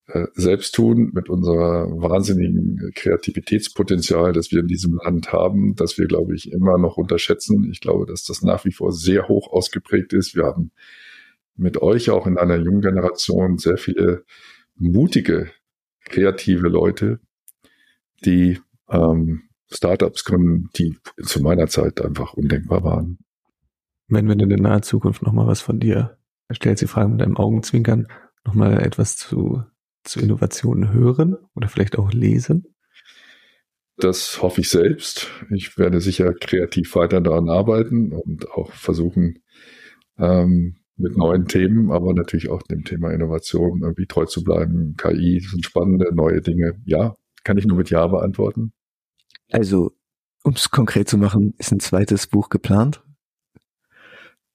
äh, 0.06 0.26
selbst 0.34 0.74
tun 0.74 1.10
mit 1.14 1.28
unserer 1.28 1.86
wahnsinnigen 1.90 2.92
Kreativitätspotenzial, 2.94 4.32
das 4.32 4.50
wir 4.50 4.60
in 4.60 4.66
diesem 4.66 4.98
Land 5.04 5.32
haben, 5.32 5.74
das 5.76 5.98
wir, 5.98 6.06
glaube 6.06 6.34
ich, 6.34 6.50
immer 6.50 6.78
noch 6.78 6.96
unterschätzen. 6.96 7.68
Ich 7.70 7.80
glaube, 7.80 8.06
dass 8.06 8.24
das 8.24 8.42
nach 8.42 8.64
wie 8.64 8.72
vor 8.72 8.92
sehr 8.92 9.28
hoch 9.28 9.52
ausgeprägt 9.52 10.12
ist. 10.12 10.34
Wir 10.34 10.44
haben 10.44 10.72
mit 11.56 11.82
euch 11.82 12.10
auch 12.10 12.26
in 12.26 12.38
einer 12.38 12.56
jungen 12.56 12.80
Generation 12.80 13.58
sehr 13.58 13.76
viele 13.76 14.24
mutige, 14.76 15.50
kreative 16.04 16.68
Leute, 16.68 17.20
die 18.24 18.58
ähm, 18.88 19.42
Startups 19.70 20.24
gründen, 20.24 20.70
die 20.76 20.96
zu 21.22 21.42
meiner 21.42 21.66
Zeit 21.66 22.00
einfach 22.00 22.32
undenkbar 22.32 22.82
waren. 22.82 23.18
Wenn 24.08 24.26
wir 24.26 24.32
in 24.32 24.48
der 24.48 24.60
nahen 24.60 24.82
Zukunft 24.82 25.22
nochmal 25.22 25.46
was 25.46 25.60
von 25.60 25.80
dir, 25.80 26.18
stellt 26.50 26.78
sie 26.78 26.86
Fragen 26.86 27.12
mit 27.12 27.20
deinem 27.20 27.36
Augenzwinkern, 27.36 28.08
nochmal 28.44 28.82
etwas 28.82 29.16
zu, 29.16 29.62
zu 30.02 30.20
Innovationen 30.20 30.92
hören 30.92 31.36
oder 31.54 31.68
vielleicht 31.68 31.98
auch 31.98 32.12
lesen? 32.12 32.74
Das 33.96 34.40
hoffe 34.40 34.60
ich 34.60 34.70
selbst. 34.70 35.28
Ich 35.50 35.76
werde 35.76 36.00
sicher 36.00 36.32
kreativ 36.32 36.94
weiter 36.94 37.20
daran 37.20 37.48
arbeiten 37.48 38.12
und 38.12 38.50
auch 38.52 38.72
versuchen, 38.72 39.42
ähm, 40.18 40.76
mit 40.96 41.16
neuen 41.16 41.46
Themen, 41.46 41.92
aber 41.92 42.12
natürlich 42.12 42.48
auch 42.48 42.62
dem 42.62 42.84
Thema 42.84 43.12
Innovation 43.12 43.82
irgendwie 43.82 44.06
treu 44.06 44.24
zu 44.24 44.42
bleiben. 44.42 44.94
KI 44.96 45.40
sind 45.40 45.64
spannende 45.64 46.14
neue 46.14 46.40
Dinge. 46.40 46.80
Ja, 46.84 47.14
kann 47.44 47.58
ich 47.58 47.66
nur 47.66 47.76
mit 47.76 47.90
Ja 47.90 48.06
beantworten. 48.06 48.72
Also, 49.50 49.92
um 50.44 50.54
es 50.54 50.70
konkret 50.70 51.08
zu 51.08 51.18
machen, 51.18 51.54
ist 51.58 51.72
ein 51.72 51.80
zweites 51.80 52.26
Buch 52.26 52.48
geplant? 52.48 53.02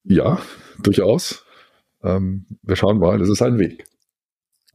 Ja, 0.04 0.40
durchaus. 0.82 1.46
Ähm, 2.04 2.46
wir 2.62 2.76
schauen 2.76 3.00
mal, 3.00 3.22
es 3.22 3.30
ist 3.30 3.42
ein 3.42 3.58
Weg. 3.58 3.86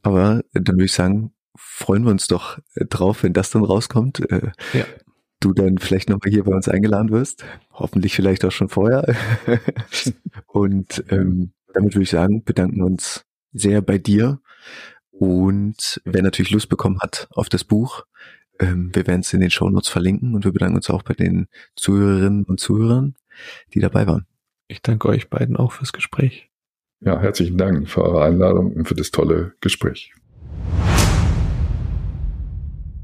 Aber 0.02 0.42
dann 0.52 0.76
würde 0.76 0.86
ich 0.86 0.92
sagen, 0.92 1.32
freuen 1.56 2.04
wir 2.04 2.10
uns 2.10 2.28
doch 2.28 2.58
drauf, 2.74 3.22
wenn 3.22 3.32
das 3.32 3.50
dann 3.50 3.64
rauskommt. 3.64 4.30
Äh, 4.30 4.52
ja. 4.72 4.84
Du 5.40 5.52
dann 5.52 5.78
vielleicht 5.78 6.08
nochmal 6.08 6.30
hier 6.30 6.44
bei 6.44 6.54
uns 6.54 6.68
eingeladen 6.68 7.10
wirst. 7.10 7.44
Hoffentlich 7.72 8.14
vielleicht 8.14 8.44
auch 8.44 8.50
schon 8.50 8.68
vorher. 8.68 9.14
Und 10.46 11.04
ähm, 11.10 11.52
damit 11.74 11.94
würde 11.94 12.02
ich 12.02 12.10
sagen, 12.10 12.42
bedanken 12.42 12.78
wir 12.78 12.86
uns 12.86 13.24
sehr 13.52 13.82
bei 13.82 13.98
dir. 13.98 14.40
Und 15.10 16.00
wer 16.04 16.22
natürlich 16.22 16.50
Lust 16.50 16.68
bekommen 16.68 17.00
hat 17.00 17.28
auf 17.30 17.48
das 17.48 17.64
Buch, 17.64 18.04
ähm, 18.60 18.90
wir 18.94 19.06
werden 19.06 19.20
es 19.20 19.32
in 19.32 19.40
den 19.40 19.50
Shownotes 19.50 19.88
verlinken 19.88 20.34
und 20.34 20.44
wir 20.44 20.52
bedanken 20.52 20.76
uns 20.76 20.90
auch 20.90 21.02
bei 21.02 21.14
den 21.14 21.46
Zuhörerinnen 21.76 22.44
und 22.44 22.60
Zuhörern, 22.60 23.14
die 23.74 23.80
dabei 23.80 24.06
waren. 24.06 24.26
Ich 24.70 24.82
danke 24.82 25.08
euch 25.08 25.30
beiden 25.30 25.56
auch 25.56 25.72
fürs 25.72 25.94
Gespräch. 25.94 26.50
Ja, 27.00 27.18
herzlichen 27.18 27.56
Dank 27.56 27.88
für 27.88 28.02
eure 28.02 28.22
Einladung 28.22 28.74
und 28.74 28.86
für 28.86 28.94
das 28.94 29.10
tolle 29.10 29.54
Gespräch. 29.62 30.12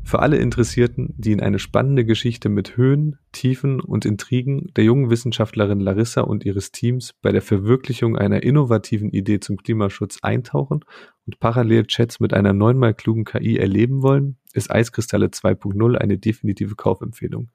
Für 0.02 0.18
alle 0.18 0.36
Interessierten, 0.36 1.14
die 1.16 1.32
in 1.32 1.40
eine 1.40 1.58
spannende 1.58 2.04
Geschichte 2.04 2.50
mit 2.50 2.76
Höhen, 2.76 3.18
Tiefen 3.32 3.80
und 3.80 4.04
Intrigen 4.04 4.74
der 4.76 4.84
jungen 4.84 5.08
Wissenschaftlerin 5.08 5.80
Larissa 5.80 6.20
und 6.20 6.44
ihres 6.44 6.70
Teams 6.70 7.14
bei 7.22 7.32
der 7.32 7.40
Verwirklichung 7.40 8.18
einer 8.18 8.42
innovativen 8.42 9.08
Idee 9.08 9.40
zum 9.40 9.56
Klimaschutz 9.56 10.18
eintauchen 10.20 10.84
und 11.24 11.40
parallel 11.40 11.86
Chats 11.86 12.20
mit 12.20 12.34
einer 12.34 12.52
neunmal 12.52 12.92
klugen 12.92 13.24
KI 13.24 13.56
erleben 13.56 14.02
wollen, 14.02 14.36
ist 14.52 14.70
Eiskristalle 14.70 15.28
2.0 15.28 15.96
eine 15.96 16.18
definitive 16.18 16.74
Kaufempfehlung. 16.74 17.48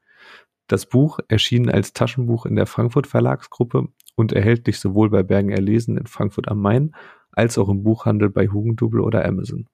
Das 0.69 0.85
Buch 0.85 1.19
erschien 1.27 1.67
als 1.67 1.93
Taschenbuch 1.93 2.45
in 2.45 2.55
der 2.55 2.67
Frankfurt 2.67 3.07
Verlagsgruppe 3.07 3.87
und 4.19 4.33
erhältlich 4.33 4.79
sowohl 4.79 5.09
bei 5.09 5.23
Bergen 5.23 5.49
erlesen 5.49 5.97
in 5.97 6.05
Frankfurt 6.05 6.49
am 6.49 6.59
Main 6.61 6.93
als 7.31 7.57
auch 7.57 7.69
im 7.69 7.83
Buchhandel 7.83 8.29
bei 8.29 8.49
Hugendubel 8.49 8.99
oder 8.99 9.25
Amazon. 9.25 9.67